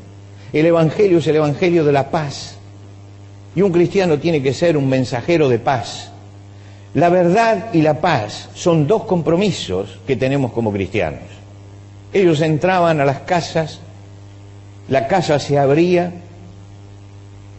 El 0.52 0.66
Evangelio 0.66 1.18
es 1.18 1.26
el 1.26 1.36
Evangelio 1.36 1.84
de 1.84 1.92
la 1.92 2.10
paz. 2.10 2.56
Y 3.54 3.62
un 3.62 3.72
cristiano 3.72 4.18
tiene 4.18 4.42
que 4.42 4.52
ser 4.52 4.76
un 4.76 4.88
mensajero 4.88 5.48
de 5.48 5.58
paz. 5.58 6.10
La 6.94 7.08
verdad 7.08 7.66
y 7.72 7.82
la 7.82 8.00
paz 8.00 8.48
son 8.54 8.86
dos 8.86 9.04
compromisos 9.04 9.98
que 10.06 10.16
tenemos 10.16 10.52
como 10.52 10.72
cristianos. 10.72 11.22
Ellos 12.12 12.40
entraban 12.40 13.00
a 13.00 13.04
las 13.04 13.20
casas, 13.20 13.80
la 14.88 15.06
casa 15.06 15.38
se 15.38 15.56
abría 15.56 16.12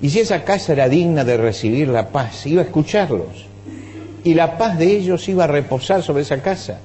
y 0.02 0.10
si 0.10 0.20
esa 0.20 0.44
casa 0.44 0.74
era 0.74 0.90
digna 0.90 1.24
de 1.24 1.38
recibir 1.38 1.88
la 1.88 2.10
paz, 2.10 2.46
iba 2.48 2.62
a 2.62 2.66
escucharlos. 2.66 3.46
Y 4.24 4.34
la 4.34 4.58
paz 4.58 4.78
de 4.78 4.92
ellos 4.92 5.28
iba 5.30 5.44
a 5.44 5.48
reposar 5.48 6.02
sobre 6.02 6.24
esa 6.24 6.42
casa. 6.42 6.80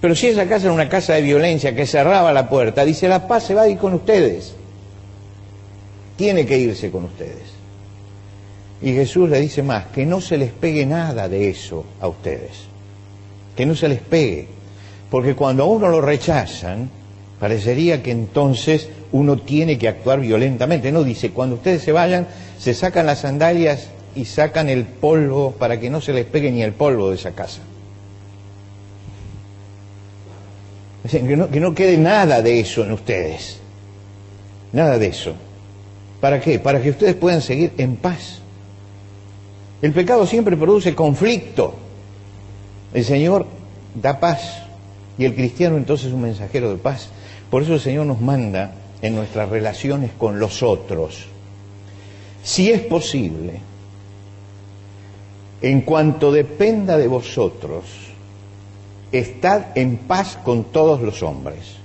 Pero 0.00 0.14
si 0.14 0.28
esa 0.28 0.46
casa 0.46 0.66
era 0.66 0.74
una 0.74 0.88
casa 0.88 1.14
de 1.14 1.22
violencia 1.22 1.74
que 1.74 1.86
cerraba 1.86 2.32
la 2.32 2.48
puerta, 2.48 2.84
dice, 2.84 3.08
la 3.08 3.26
paz 3.26 3.44
se 3.44 3.54
va 3.54 3.62
a 3.62 3.68
ir 3.68 3.78
con 3.78 3.94
ustedes. 3.94 4.54
Tiene 6.16 6.44
que 6.44 6.58
irse 6.58 6.90
con 6.90 7.04
ustedes. 7.04 7.56
Y 8.82 8.92
Jesús 8.92 9.30
le 9.30 9.40
dice 9.40 9.62
más, 9.62 9.86
que 9.86 10.04
no 10.04 10.20
se 10.20 10.36
les 10.36 10.52
pegue 10.52 10.84
nada 10.84 11.28
de 11.28 11.48
eso 11.48 11.84
a 12.00 12.08
ustedes. 12.08 12.66
Que 13.56 13.64
no 13.64 13.74
se 13.74 13.88
les 13.88 14.00
pegue. 14.00 14.48
Porque 15.10 15.34
cuando 15.34 15.64
a 15.64 15.66
uno 15.66 15.88
lo 15.88 16.02
rechazan, 16.02 16.90
parecería 17.40 18.02
que 18.02 18.10
entonces 18.10 18.88
uno 19.12 19.38
tiene 19.38 19.78
que 19.78 19.88
actuar 19.88 20.20
violentamente. 20.20 20.92
No 20.92 21.04
dice, 21.04 21.30
cuando 21.30 21.56
ustedes 21.56 21.82
se 21.82 21.92
vayan, 21.92 22.26
se 22.58 22.74
sacan 22.74 23.06
las 23.06 23.20
sandalias 23.20 23.88
y 24.14 24.24
sacan 24.24 24.68
el 24.68 24.84
polvo 24.84 25.52
para 25.52 25.78
que 25.78 25.90
no 25.90 26.00
se 26.00 26.12
les 26.12 26.24
pegue 26.24 26.50
ni 26.50 26.62
el 26.62 26.72
polvo 26.72 27.10
de 27.10 27.16
esa 27.16 27.32
casa. 27.32 27.60
Que 31.10 31.36
no, 31.36 31.48
que 31.48 31.60
no 31.60 31.74
quede 31.74 31.98
nada 31.98 32.42
de 32.42 32.60
eso 32.60 32.84
en 32.84 32.92
ustedes. 32.92 33.58
Nada 34.72 34.98
de 34.98 35.06
eso. 35.06 35.34
¿Para 36.20 36.40
qué? 36.40 36.58
Para 36.58 36.82
que 36.82 36.90
ustedes 36.90 37.14
puedan 37.14 37.42
seguir 37.42 37.72
en 37.78 37.96
paz. 37.96 38.40
El 39.82 39.92
pecado 39.92 40.26
siempre 40.26 40.56
produce 40.56 40.94
conflicto. 40.94 41.74
El 42.92 43.04
Señor 43.04 43.46
da 43.94 44.18
paz 44.18 44.62
y 45.18 45.24
el 45.24 45.34
cristiano 45.34 45.76
entonces 45.76 46.08
es 46.08 46.12
un 46.12 46.22
mensajero 46.22 46.70
de 46.70 46.76
paz. 46.76 47.10
Por 47.50 47.62
eso 47.62 47.74
el 47.74 47.80
Señor 47.80 48.06
nos 48.06 48.20
manda 48.20 48.72
en 49.02 49.14
nuestras 49.14 49.48
relaciones 49.48 50.10
con 50.18 50.38
los 50.38 50.62
otros. 50.62 51.26
Si 52.42 52.70
es 52.70 52.80
posible, 52.82 53.60
en 55.62 55.80
cuanto 55.82 56.30
dependa 56.30 56.96
de 56.96 57.08
vosotros, 57.08 57.84
estad 59.12 59.76
en 59.76 59.96
paz 59.96 60.38
con 60.42 60.64
todos 60.64 61.00
los 61.00 61.22
hombres. 61.22 61.76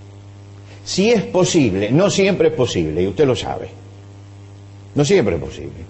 Si 0.83 1.11
es 1.11 1.23
posible, 1.23 1.91
no 1.91 2.09
siempre 2.09 2.49
es 2.49 2.53
posible, 2.53 3.03
y 3.03 3.07
usted 3.07 3.25
lo 3.25 3.35
sabe, 3.35 3.69
no 4.95 5.05
siempre 5.05 5.35
es 5.35 5.41
posible, 5.41 5.85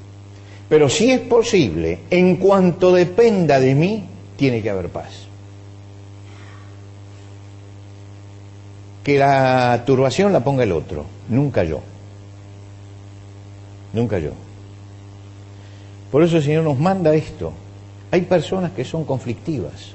pero 0.67 0.89
si 0.89 1.11
es 1.11 1.21
posible, 1.21 1.99
en 2.09 2.35
cuanto 2.37 2.93
dependa 2.93 3.59
de 3.59 3.73
mí, 3.75 4.03
tiene 4.37 4.61
que 4.61 4.69
haber 4.69 4.89
paz. 4.89 5.30
Que 9.03 9.17
la 9.17 9.83
turbación 9.85 10.31
la 10.31 10.43
ponga 10.43 10.63
el 10.63 10.71
otro, 10.71 11.05
nunca 11.29 11.63
yo. 11.63 11.81
Nunca 13.93 14.19
yo. 14.19 14.31
Por 16.11 16.23
eso 16.23 16.37
el 16.37 16.43
Señor 16.43 16.63
nos 16.63 16.79
manda 16.79 17.13
esto. 17.13 17.51
Hay 18.11 18.21
personas 18.21 18.71
que 18.71 18.85
son 18.85 19.05
conflictivas. 19.05 19.93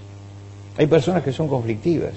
Hay 0.77 0.87
personas 0.87 1.23
que 1.23 1.33
son 1.33 1.49
conflictivas. 1.49 2.13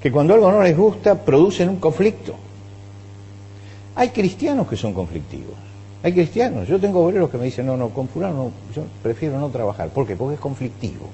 Que 0.00 0.10
cuando 0.10 0.34
algo 0.34 0.50
no 0.50 0.62
les 0.62 0.76
gusta, 0.76 1.22
producen 1.22 1.68
un 1.68 1.76
conflicto. 1.76 2.34
Hay 3.96 4.10
cristianos 4.10 4.68
que 4.68 4.76
son 4.76 4.92
conflictivos. 4.92 5.54
Hay 6.02 6.12
cristianos. 6.12 6.68
Yo 6.68 6.78
tengo 6.78 7.04
obreros 7.04 7.30
que 7.30 7.38
me 7.38 7.44
dicen, 7.44 7.66
no, 7.66 7.76
no, 7.76 7.90
con 7.90 8.08
fulano 8.08 8.50
yo 8.74 8.84
prefiero 9.02 9.38
no 9.38 9.48
trabajar. 9.50 9.90
¿Por 9.90 10.06
qué? 10.06 10.16
Porque 10.16 10.34
es 10.34 10.40
conflictivo. 10.40 11.08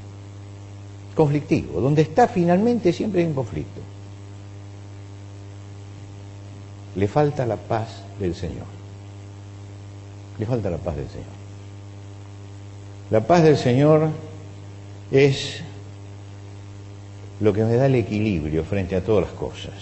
Conflictivo. 1.15 1.81
Donde 1.81 2.03
está 2.03 2.29
finalmente 2.29 2.93
siempre 2.93 3.23
hay 3.23 3.27
un 3.27 3.35
conflicto 3.35 3.81
le 6.95 7.09
falta 7.09 7.47
la 7.47 7.57
paz 7.57 8.03
del 8.19 8.35
Señor. 8.35 8.67
Le 10.39 10.47
falta 10.47 10.71
la 10.71 10.79
paz 10.79 10.97
del 10.97 11.09
Señor. 11.09 11.43
La 13.11 13.21
paz 13.21 13.43
del 13.43 13.57
Señor 13.57 14.09
es 15.11 15.61
lo 17.41 17.53
que 17.53 17.65
me 17.65 17.75
da 17.75 17.87
el 17.87 17.95
equilibrio 17.95 18.65
frente 18.65 18.97
a 18.97 19.03
todas 19.03 19.25
las 19.25 19.33
cosas. 19.33 19.75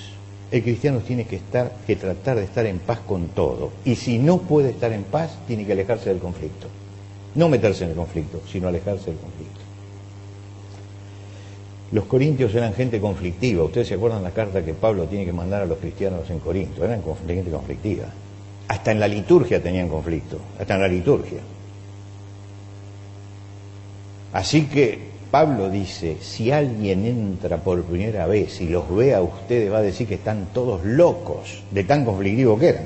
El 0.50 0.62
cristiano 0.62 0.98
tiene 1.00 1.26
que 1.26 1.36
estar, 1.36 1.72
que 1.86 1.94
tratar 1.94 2.36
de 2.38 2.44
estar 2.44 2.66
en 2.66 2.80
paz 2.80 2.98
con 3.00 3.28
todo. 3.28 3.70
Y 3.84 3.94
si 3.94 4.18
no 4.18 4.38
puede 4.38 4.70
estar 4.70 4.92
en 4.92 5.04
paz, 5.04 5.30
tiene 5.46 5.64
que 5.64 5.72
alejarse 5.72 6.10
del 6.10 6.18
conflicto. 6.18 6.66
No 7.36 7.48
meterse 7.48 7.84
en 7.84 7.90
el 7.90 7.96
conflicto, 7.96 8.40
sino 8.50 8.66
alejarse 8.66 9.06
del 9.06 9.20
conflicto. 9.20 9.59
Los 11.92 12.04
corintios 12.04 12.54
eran 12.54 12.72
gente 12.72 13.00
conflictiva. 13.00 13.64
Ustedes 13.64 13.88
se 13.88 13.94
acuerdan 13.94 14.22
la 14.22 14.30
carta 14.30 14.64
que 14.64 14.74
Pablo 14.74 15.06
tiene 15.06 15.24
que 15.24 15.32
mandar 15.32 15.62
a 15.62 15.66
los 15.66 15.78
cristianos 15.78 16.30
en 16.30 16.38
Corinto. 16.38 16.84
Eran 16.84 17.02
gente 17.26 17.50
conflictiva. 17.50 18.04
Hasta 18.68 18.92
en 18.92 19.00
la 19.00 19.08
liturgia 19.08 19.60
tenían 19.60 19.88
conflicto, 19.88 20.38
hasta 20.58 20.76
en 20.76 20.80
la 20.80 20.88
liturgia. 20.88 21.40
Así 24.32 24.66
que 24.66 25.10
Pablo 25.32 25.68
dice, 25.68 26.18
si 26.20 26.52
alguien 26.52 27.04
entra 27.04 27.56
por 27.56 27.82
primera 27.82 28.26
vez 28.26 28.60
y 28.60 28.68
los 28.68 28.88
ve 28.94 29.12
a 29.12 29.22
ustedes, 29.22 29.72
va 29.72 29.78
a 29.78 29.82
decir 29.82 30.06
que 30.06 30.14
están 30.14 30.46
todos 30.54 30.84
locos 30.84 31.64
de 31.72 31.82
tan 31.82 32.04
conflictivo 32.04 32.56
que 32.56 32.68
eran. 32.68 32.84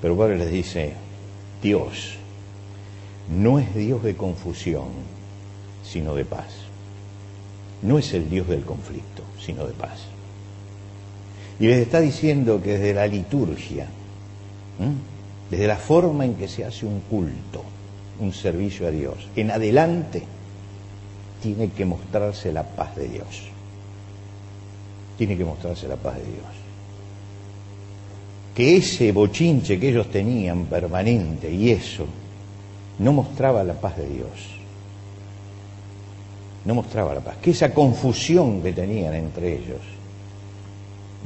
Pero 0.00 0.16
Pablo 0.16 0.36
les 0.36 0.50
dice, 0.50 0.94
Dios 1.62 2.16
no 3.36 3.58
es 3.58 3.74
Dios 3.74 4.02
de 4.02 4.14
confusión, 4.14 4.88
sino 5.84 6.14
de 6.14 6.24
paz. 6.24 6.48
No 7.82 7.98
es 7.98 8.12
el 8.12 8.28
Dios 8.28 8.48
del 8.48 8.62
conflicto, 8.62 9.22
sino 9.40 9.66
de 9.66 9.72
paz. 9.72 10.00
Y 11.58 11.66
les 11.66 11.78
está 11.78 12.00
diciendo 12.00 12.60
que 12.62 12.78
desde 12.78 12.94
la 12.94 13.06
liturgia, 13.06 13.86
desde 15.50 15.66
la 15.66 15.76
forma 15.76 16.24
en 16.24 16.34
que 16.34 16.48
se 16.48 16.64
hace 16.64 16.86
un 16.86 17.00
culto, 17.00 17.62
un 18.20 18.32
servicio 18.32 18.86
a 18.86 18.90
Dios, 18.90 19.16
en 19.36 19.50
adelante 19.50 20.22
tiene 21.42 21.70
que 21.70 21.84
mostrarse 21.84 22.52
la 22.52 22.64
paz 22.64 22.94
de 22.96 23.08
Dios. 23.08 23.42
Tiene 25.18 25.36
que 25.36 25.44
mostrarse 25.44 25.88
la 25.88 25.96
paz 25.96 26.16
de 26.16 26.24
Dios. 26.24 26.46
Que 28.54 28.76
ese 28.76 29.12
bochinche 29.12 29.80
que 29.80 29.88
ellos 29.88 30.10
tenían 30.10 30.66
permanente 30.66 31.50
y 31.50 31.70
eso 31.70 32.06
no 33.02 33.12
mostraba 33.12 33.64
la 33.64 33.74
paz 33.74 33.96
de 33.96 34.06
Dios. 34.08 34.30
No 36.64 36.74
mostraba 36.74 37.14
la 37.14 37.20
paz. 37.20 37.36
Que 37.42 37.50
esa 37.50 37.74
confusión 37.74 38.62
que 38.62 38.72
tenían 38.72 39.14
entre 39.14 39.54
ellos 39.54 39.80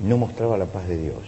no 0.03 0.17
mostraba 0.17 0.57
la 0.57 0.67
paz 0.67 0.89
de 0.89 0.99
Dios. 0.99 1.23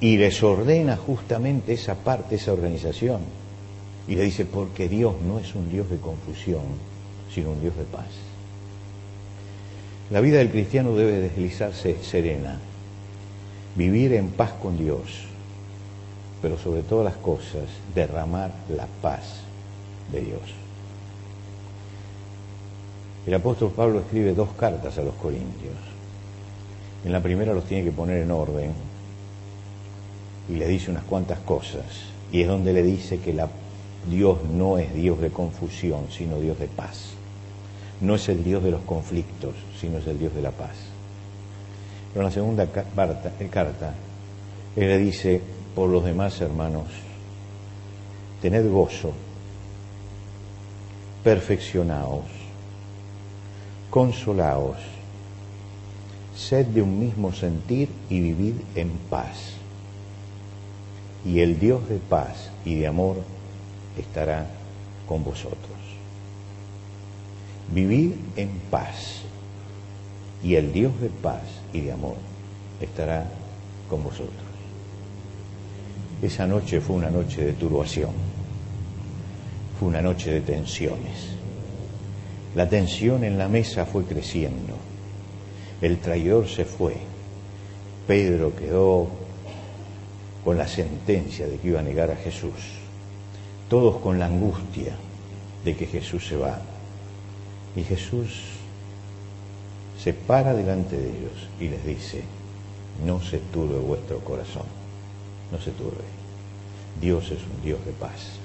Y 0.00 0.16
les 0.16 0.42
ordena 0.42 0.96
justamente 0.96 1.74
esa 1.74 1.96
parte, 1.96 2.36
esa 2.36 2.52
organización. 2.52 3.20
Y 4.08 4.14
le 4.14 4.22
dice, 4.22 4.46
porque 4.46 4.88
Dios 4.88 5.14
no 5.26 5.38
es 5.38 5.54
un 5.54 5.70
Dios 5.70 5.88
de 5.90 5.98
confusión, 5.98 6.62
sino 7.32 7.50
un 7.50 7.60
Dios 7.60 7.76
de 7.76 7.84
paz. 7.84 8.06
La 10.10 10.20
vida 10.20 10.38
del 10.38 10.50
cristiano 10.50 10.94
debe 10.94 11.20
deslizarse 11.20 11.96
serena, 12.02 12.58
vivir 13.76 14.12
en 14.14 14.28
paz 14.28 14.52
con 14.52 14.76
Dios, 14.76 15.26
pero 16.44 16.58
sobre 16.58 16.82
todas 16.82 17.06
las 17.06 17.16
cosas, 17.16 17.62
derramar 17.94 18.50
la 18.68 18.86
paz 19.00 19.22
de 20.12 20.20
Dios. 20.20 20.42
El 23.26 23.32
apóstol 23.32 23.72
Pablo 23.74 24.00
escribe 24.00 24.34
dos 24.34 24.50
cartas 24.50 24.98
a 24.98 25.02
los 25.02 25.14
Corintios. 25.14 25.72
En 27.02 27.12
la 27.12 27.22
primera 27.22 27.54
los 27.54 27.64
tiene 27.64 27.82
que 27.82 27.92
poner 27.92 28.18
en 28.18 28.30
orden 28.30 28.72
y 30.50 30.56
le 30.56 30.68
dice 30.68 30.90
unas 30.90 31.04
cuantas 31.04 31.38
cosas. 31.38 31.86
Y 32.30 32.42
es 32.42 32.48
donde 32.48 32.74
le 32.74 32.82
dice 32.82 33.20
que 33.20 33.34
Dios 34.10 34.38
no 34.52 34.76
es 34.76 34.92
Dios 34.92 35.18
de 35.22 35.30
confusión, 35.30 36.08
sino 36.10 36.38
Dios 36.40 36.58
de 36.58 36.66
paz. 36.66 37.14
No 38.02 38.16
es 38.16 38.28
el 38.28 38.44
Dios 38.44 38.62
de 38.62 38.70
los 38.70 38.82
conflictos, 38.82 39.54
sino 39.80 39.96
es 39.96 40.06
el 40.06 40.18
Dios 40.18 40.34
de 40.34 40.42
la 40.42 40.50
paz. 40.50 40.76
Pero 42.12 42.20
en 42.20 42.26
la 42.26 42.34
segunda 42.34 42.66
carta, 42.66 43.32
carta 43.50 43.94
él 44.76 44.88
le 44.88 44.98
dice, 44.98 45.40
por 45.74 45.90
los 45.90 46.04
demás 46.04 46.40
hermanos, 46.40 46.86
tened 48.40 48.70
gozo, 48.70 49.12
perfeccionaos, 51.24 52.26
consolaos, 53.90 54.78
sed 56.36 56.66
de 56.66 56.82
un 56.82 56.98
mismo 56.98 57.32
sentir 57.32 57.88
y 58.08 58.20
vivid 58.20 58.54
en 58.74 58.90
paz. 59.10 59.54
Y 61.24 61.40
el 61.40 61.58
Dios 61.58 61.88
de 61.88 61.98
paz 61.98 62.50
y 62.64 62.74
de 62.74 62.86
amor 62.86 63.16
estará 63.98 64.46
con 65.08 65.24
vosotros. 65.24 65.58
Vivid 67.72 68.12
en 68.36 68.50
paz 68.70 69.22
y 70.42 70.56
el 70.56 70.72
Dios 70.72 71.00
de 71.00 71.08
paz 71.08 71.42
y 71.72 71.80
de 71.80 71.92
amor 71.92 72.16
estará 72.80 73.26
con 73.88 74.04
vosotros. 74.04 74.43
Esa 76.24 76.46
noche 76.46 76.80
fue 76.80 76.96
una 76.96 77.10
noche 77.10 77.44
de 77.44 77.52
turbación, 77.52 78.12
fue 79.78 79.88
una 79.88 80.00
noche 80.00 80.32
de 80.32 80.40
tensiones. 80.40 81.34
La 82.54 82.66
tensión 82.66 83.24
en 83.24 83.36
la 83.36 83.46
mesa 83.46 83.84
fue 83.84 84.04
creciendo, 84.04 84.72
el 85.82 85.98
traidor 85.98 86.48
se 86.48 86.64
fue, 86.64 86.96
Pedro 88.06 88.56
quedó 88.56 89.06
con 90.42 90.56
la 90.56 90.66
sentencia 90.66 91.46
de 91.46 91.58
que 91.58 91.68
iba 91.68 91.80
a 91.80 91.82
negar 91.82 92.10
a 92.10 92.16
Jesús, 92.16 92.78
todos 93.68 93.96
con 93.96 94.18
la 94.18 94.24
angustia 94.24 94.94
de 95.62 95.76
que 95.76 95.84
Jesús 95.84 96.26
se 96.26 96.38
va. 96.38 96.58
Y 97.76 97.82
Jesús 97.82 98.44
se 100.02 100.14
para 100.14 100.54
delante 100.54 100.96
de 100.96 101.06
ellos 101.06 101.48
y 101.60 101.68
les 101.68 101.84
dice, 101.84 102.22
no 103.04 103.20
se 103.20 103.40
turbe 103.52 103.78
vuestro 103.78 104.20
corazón 104.20 104.83
no 105.50 105.60
se 105.60 105.70
turbe. 105.72 106.04
Dios 107.00 107.24
es 107.26 107.38
un 107.42 107.62
Dios 107.62 107.84
de 107.84 107.92
paz. 107.92 108.38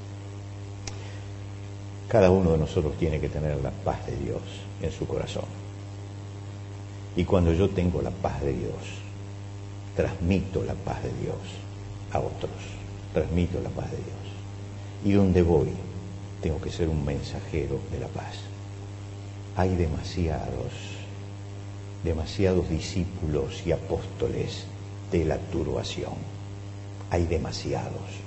Cada 2.07 2.31
uno 2.31 2.51
de 2.51 2.57
nosotros 2.57 2.97
tiene 2.97 3.19
que 3.19 3.29
tener 3.29 3.62
la 3.62 3.71
paz 3.71 4.05
de 4.07 4.15
Dios 4.17 4.41
en 4.81 4.91
su 4.91 5.07
corazón. 5.07 5.45
Y 7.15 7.23
cuando 7.25 7.53
yo 7.53 7.69
tengo 7.69 8.01
la 8.01 8.09
paz 8.09 8.41
de 8.41 8.53
Dios, 8.53 8.73
transmito 9.95 10.63
la 10.63 10.73
paz 10.73 11.03
de 11.03 11.13
Dios 11.21 11.38
a 12.12 12.19
otros. 12.19 12.51
Transmito 13.13 13.59
la 13.62 13.69
paz 13.69 13.91
de 13.91 13.97
Dios. 13.97 15.05
Y 15.05 15.12
donde 15.12 15.41
voy, 15.43 15.69
tengo 16.41 16.59
que 16.59 16.71
ser 16.71 16.89
un 16.89 17.05
mensajero 17.05 17.79
de 17.91 17.99
la 17.99 18.07
paz. 18.07 18.38
Hay 19.55 19.75
demasiados, 19.75 20.73
demasiados 22.03 22.69
discípulos 22.69 23.62
y 23.65 23.71
apóstoles 23.71 24.65
de 25.12 25.25
la 25.25 25.38
turbación 25.38 26.38
hay 27.10 27.26
demasiados. 27.26 28.19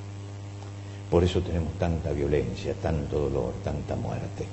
Por 1.10 1.24
eso 1.24 1.42
tenemos 1.42 1.74
tanta 1.78 2.12
violencia, 2.12 2.74
tanto 2.74 3.28
dolor, 3.28 3.54
tanta 3.62 3.96
muerte. 3.96 4.46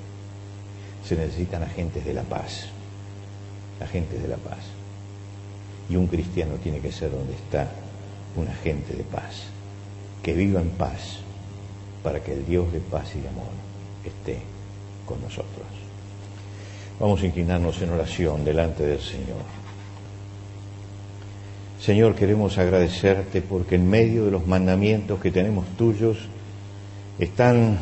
Se 1.06 1.16
necesitan 1.16 1.62
agentes 1.62 2.04
de 2.04 2.14
la 2.14 2.22
paz, 2.22 2.66
agentes 3.80 4.20
de 4.20 4.28
la 4.28 4.36
paz. 4.36 4.58
Y 5.88 5.96
un 5.96 6.06
cristiano 6.06 6.54
tiene 6.62 6.80
que 6.80 6.92
ser 6.92 7.10
donde 7.10 7.34
está 7.34 7.70
un 8.36 8.46
agente 8.46 8.94
de 8.94 9.04
paz, 9.04 9.44
que 10.22 10.34
viva 10.34 10.60
en 10.60 10.70
paz, 10.70 11.18
para 12.02 12.22
que 12.22 12.32
el 12.32 12.46
Dios 12.46 12.72
de 12.72 12.80
paz 12.80 13.14
y 13.16 13.20
de 13.20 13.28
amor 13.28 13.50
esté 14.04 14.40
con 15.06 15.20
nosotros. 15.20 15.66
Vamos 16.98 17.22
a 17.22 17.26
inclinarnos 17.26 17.80
en 17.80 17.90
oración 17.90 18.44
delante 18.44 18.84
del 18.84 19.00
Señor. 19.00 19.59
Señor, 21.80 22.14
queremos 22.14 22.58
agradecerte 22.58 23.40
porque 23.40 23.76
en 23.76 23.88
medio 23.88 24.26
de 24.26 24.30
los 24.30 24.46
mandamientos 24.46 25.18
que 25.18 25.30
tenemos 25.30 25.66
tuyos 25.78 26.18
están 27.18 27.78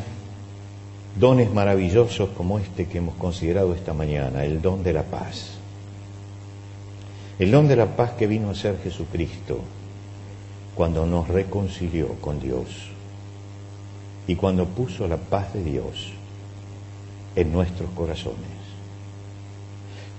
dones 1.19 1.51
maravillosos 1.53 2.29
como 2.29 2.59
este 2.59 2.87
que 2.87 2.99
hemos 2.99 3.15
considerado 3.15 3.75
esta 3.75 3.93
mañana, 3.93 4.45
el 4.45 4.61
don 4.61 4.83
de 4.83 4.93
la 4.93 5.03
paz. 5.03 5.51
El 7.39 7.51
don 7.51 7.67
de 7.67 7.75
la 7.75 7.97
paz 7.97 8.11
que 8.11 8.25
vino 8.25 8.49
a 8.49 8.55
ser 8.55 8.79
Jesucristo 8.81 9.59
cuando 10.75 11.05
nos 11.05 11.27
reconcilió 11.27 12.07
con 12.21 12.39
Dios 12.39 12.67
y 14.27 14.35
cuando 14.35 14.65
puso 14.65 15.09
la 15.09 15.17
paz 15.17 15.53
de 15.53 15.63
Dios 15.63 16.13
en 17.35 17.51
nuestros 17.51 17.89
corazones. 17.91 18.59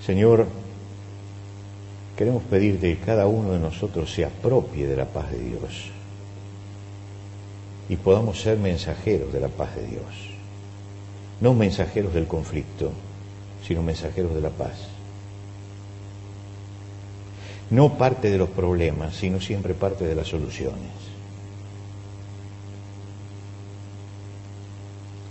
Señor, 0.04 0.46
queremos 2.20 2.42
pedirte 2.42 2.94
que 2.94 3.02
cada 3.02 3.26
uno 3.26 3.52
de 3.52 3.58
nosotros 3.58 4.12
se 4.12 4.26
apropie 4.26 4.86
de 4.86 4.94
la 4.94 5.06
paz 5.06 5.30
de 5.30 5.38
Dios 5.38 5.90
y 7.88 7.96
podamos 7.96 8.42
ser 8.42 8.58
mensajeros 8.58 9.32
de 9.32 9.40
la 9.40 9.48
paz 9.48 9.74
de 9.74 9.86
Dios. 9.86 10.04
No 11.40 11.54
mensajeros 11.54 12.12
del 12.12 12.26
conflicto, 12.26 12.92
sino 13.66 13.82
mensajeros 13.82 14.34
de 14.34 14.42
la 14.42 14.50
paz. 14.50 14.88
No 17.70 17.96
parte 17.96 18.30
de 18.30 18.36
los 18.36 18.50
problemas, 18.50 19.16
sino 19.16 19.40
siempre 19.40 19.72
parte 19.72 20.04
de 20.04 20.14
las 20.14 20.28
soluciones. 20.28 20.92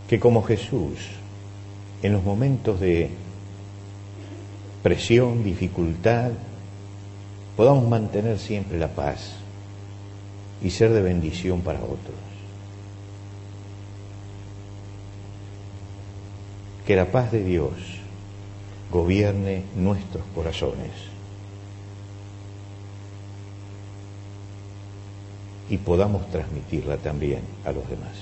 Que 0.07 0.19
como 0.19 0.41
Jesús, 0.41 0.97
en 2.01 2.13
los 2.13 2.23
momentos 2.23 2.79
de 2.79 3.11
presión, 4.81 5.43
dificultad, 5.43 6.31
podamos 7.59 7.89
mantener 7.89 8.39
siempre 8.39 8.79
la 8.79 8.87
paz 8.87 9.31
y 10.61 10.69
ser 10.69 10.93
de 10.93 11.01
bendición 11.01 11.59
para 11.59 11.79
otros. 11.79 12.15
Que 16.87 16.95
la 16.95 17.11
paz 17.11 17.33
de 17.33 17.43
Dios 17.43 17.73
gobierne 18.89 19.63
nuestros 19.75 20.23
corazones 20.33 20.93
y 25.69 25.75
podamos 25.79 26.31
transmitirla 26.31 26.95
también 26.95 27.41
a 27.65 27.73
los 27.73 27.89
demás. 27.89 28.15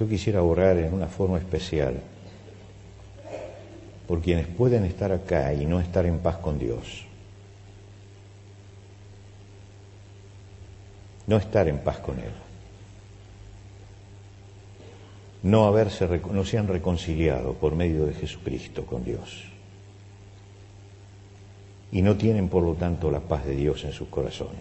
Yo 0.00 0.08
quisiera 0.08 0.42
orar 0.42 0.76
en 0.78 0.92
una 0.92 1.06
forma 1.06 1.38
especial 1.38 2.02
por 4.12 4.20
quienes 4.20 4.46
pueden 4.46 4.84
estar 4.84 5.10
acá 5.10 5.54
y 5.54 5.64
no 5.64 5.80
estar 5.80 6.04
en 6.04 6.18
paz 6.18 6.36
con 6.36 6.58
Dios. 6.58 7.06
No 11.26 11.38
estar 11.38 11.66
en 11.66 11.78
paz 11.78 11.96
con 12.00 12.18
Él. 12.18 12.34
No, 15.42 15.64
haberse, 15.64 16.06
no 16.30 16.44
se 16.44 16.58
han 16.58 16.68
reconciliado 16.68 17.54
por 17.54 17.74
medio 17.74 18.04
de 18.04 18.12
Jesucristo 18.12 18.84
con 18.84 19.02
Dios. 19.02 19.44
Y 21.90 22.02
no 22.02 22.14
tienen, 22.14 22.50
por 22.50 22.64
lo 22.64 22.74
tanto, 22.74 23.10
la 23.10 23.20
paz 23.20 23.46
de 23.46 23.56
Dios 23.56 23.82
en 23.84 23.92
sus 23.92 24.08
corazones. 24.08 24.60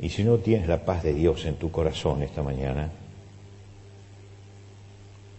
Y 0.00 0.08
si 0.08 0.24
no 0.24 0.38
tienes 0.38 0.66
la 0.66 0.82
paz 0.82 1.02
de 1.02 1.12
Dios 1.12 1.44
en 1.44 1.56
tu 1.56 1.70
corazón 1.70 2.22
esta 2.22 2.42
mañana, 2.42 2.88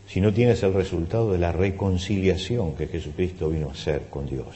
si 0.09 0.21
no 0.21 0.33
tienes 0.33 0.63
el 0.63 0.73
resultado 0.73 1.31
de 1.31 1.37
la 1.37 1.51
reconciliación 1.51 2.75
que 2.75 2.87
Jesucristo 2.87 3.47
vino 3.49 3.69
a 3.69 3.73
hacer 3.73 4.07
con 4.09 4.25
Dios. 4.25 4.55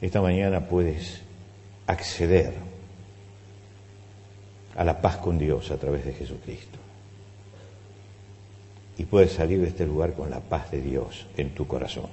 Esta 0.00 0.22
mañana 0.22 0.66
puedes 0.66 1.20
acceder 1.86 2.54
a 4.74 4.82
la 4.82 5.02
paz 5.02 5.18
con 5.18 5.38
Dios 5.38 5.70
a 5.70 5.76
través 5.76 6.06
de 6.06 6.14
Jesucristo. 6.14 6.78
Y 8.96 9.04
puedes 9.04 9.32
salir 9.32 9.60
de 9.60 9.68
este 9.68 9.84
lugar 9.84 10.14
con 10.14 10.30
la 10.30 10.40
paz 10.40 10.70
de 10.70 10.80
Dios 10.80 11.26
en 11.36 11.50
tu 11.50 11.66
corazón. 11.66 12.08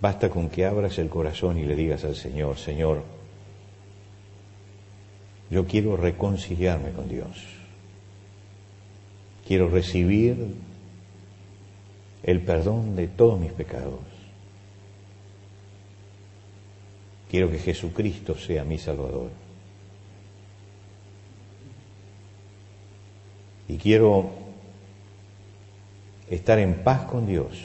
Basta 0.00 0.28
con 0.28 0.48
que 0.48 0.66
abras 0.66 0.98
el 0.98 1.08
corazón 1.08 1.56
y 1.56 1.64
le 1.64 1.76
digas 1.76 2.04
al 2.04 2.16
Señor, 2.16 2.58
Señor, 2.58 3.15
yo 5.50 5.66
quiero 5.66 5.96
reconciliarme 5.96 6.90
con 6.92 7.08
Dios. 7.08 7.44
Quiero 9.46 9.68
recibir 9.68 10.54
el 12.22 12.40
perdón 12.40 12.96
de 12.96 13.06
todos 13.06 13.38
mis 13.38 13.52
pecados. 13.52 14.00
Quiero 17.30 17.50
que 17.50 17.58
Jesucristo 17.58 18.36
sea 18.36 18.64
mi 18.64 18.78
Salvador. 18.78 19.30
Y 23.68 23.78
quiero 23.78 24.30
estar 26.28 26.58
en 26.58 26.82
paz 26.82 27.04
con 27.04 27.26
Dios 27.26 27.64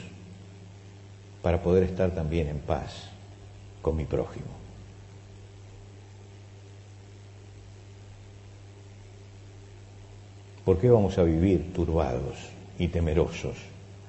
para 1.41 1.61
poder 1.61 1.83
estar 1.83 2.11
también 2.11 2.47
en 2.47 2.59
paz 2.59 3.09
con 3.81 3.95
mi 3.95 4.05
prójimo. 4.05 4.60
¿Por 10.71 10.79
qué 10.79 10.89
vamos 10.89 11.17
a 11.17 11.23
vivir 11.23 11.73
turbados 11.73 12.37
y 12.79 12.87
temerosos 12.87 13.57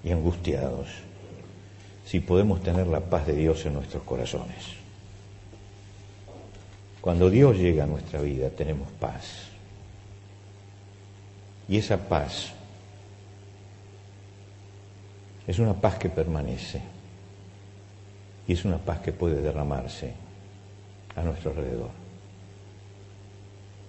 y 0.05 0.13
angustiados 0.13 0.87
si 2.07 2.21
podemos 2.21 2.63
tener 2.63 2.87
la 2.87 3.01
paz 3.01 3.27
de 3.27 3.33
Dios 3.33 3.67
en 3.67 3.75
nuestros 3.75 4.05
corazones? 4.05 4.65
Cuando 7.01 7.29
Dios 7.31 7.57
llega 7.57 7.83
a 7.83 7.89
nuestra 7.89 8.21
vida 8.21 8.49
tenemos 8.51 8.89
paz. 9.01 9.49
Y 11.69 11.79
esa 11.79 11.97
paz 11.97 12.53
es 15.49 15.59
una 15.59 15.75
paz 15.75 15.99
que 15.99 16.11
permanece 16.11 16.81
y 18.47 18.53
es 18.53 18.65
una 18.65 18.79
paz 18.79 19.01
que 19.01 19.11
puede 19.11 19.43
derramarse 19.43 20.13
a 21.17 21.23
nuestro 21.23 21.51
alrededor. 21.51 21.91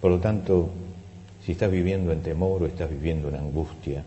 Por 0.02 0.10
lo 0.10 0.20
tanto, 0.20 0.72
si 1.46 1.52
estás 1.52 1.70
viviendo 1.70 2.12
en 2.12 2.22
temor 2.22 2.64
o 2.64 2.66
estás 2.66 2.90
viviendo 2.90 3.28
en 3.28 3.36
angustia, 3.36 4.04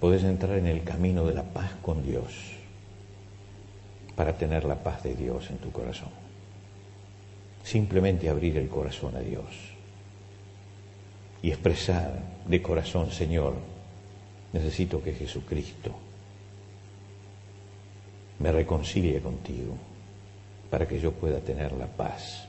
podés 0.00 0.24
entrar 0.24 0.58
en 0.58 0.66
el 0.66 0.82
camino 0.82 1.24
de 1.24 1.34
la 1.34 1.44
paz 1.44 1.72
con 1.80 2.02
Dios 2.02 2.32
para 4.16 4.36
tener 4.36 4.64
la 4.64 4.82
paz 4.82 5.04
de 5.04 5.14
Dios 5.14 5.48
en 5.50 5.58
tu 5.58 5.70
corazón. 5.70 6.10
Simplemente 7.62 8.28
abrir 8.28 8.56
el 8.58 8.68
corazón 8.68 9.14
a 9.14 9.20
Dios 9.20 9.44
y 11.42 11.50
expresar 11.50 12.18
de 12.46 12.62
corazón, 12.62 13.12
Señor, 13.12 13.54
necesito 14.52 15.02
que 15.02 15.12
Jesucristo 15.12 15.94
me 18.40 18.50
reconcilie 18.50 19.20
contigo 19.20 19.74
para 20.68 20.88
que 20.88 20.98
yo 20.98 21.12
pueda 21.12 21.38
tener 21.40 21.72
la 21.72 21.86
paz, 21.86 22.48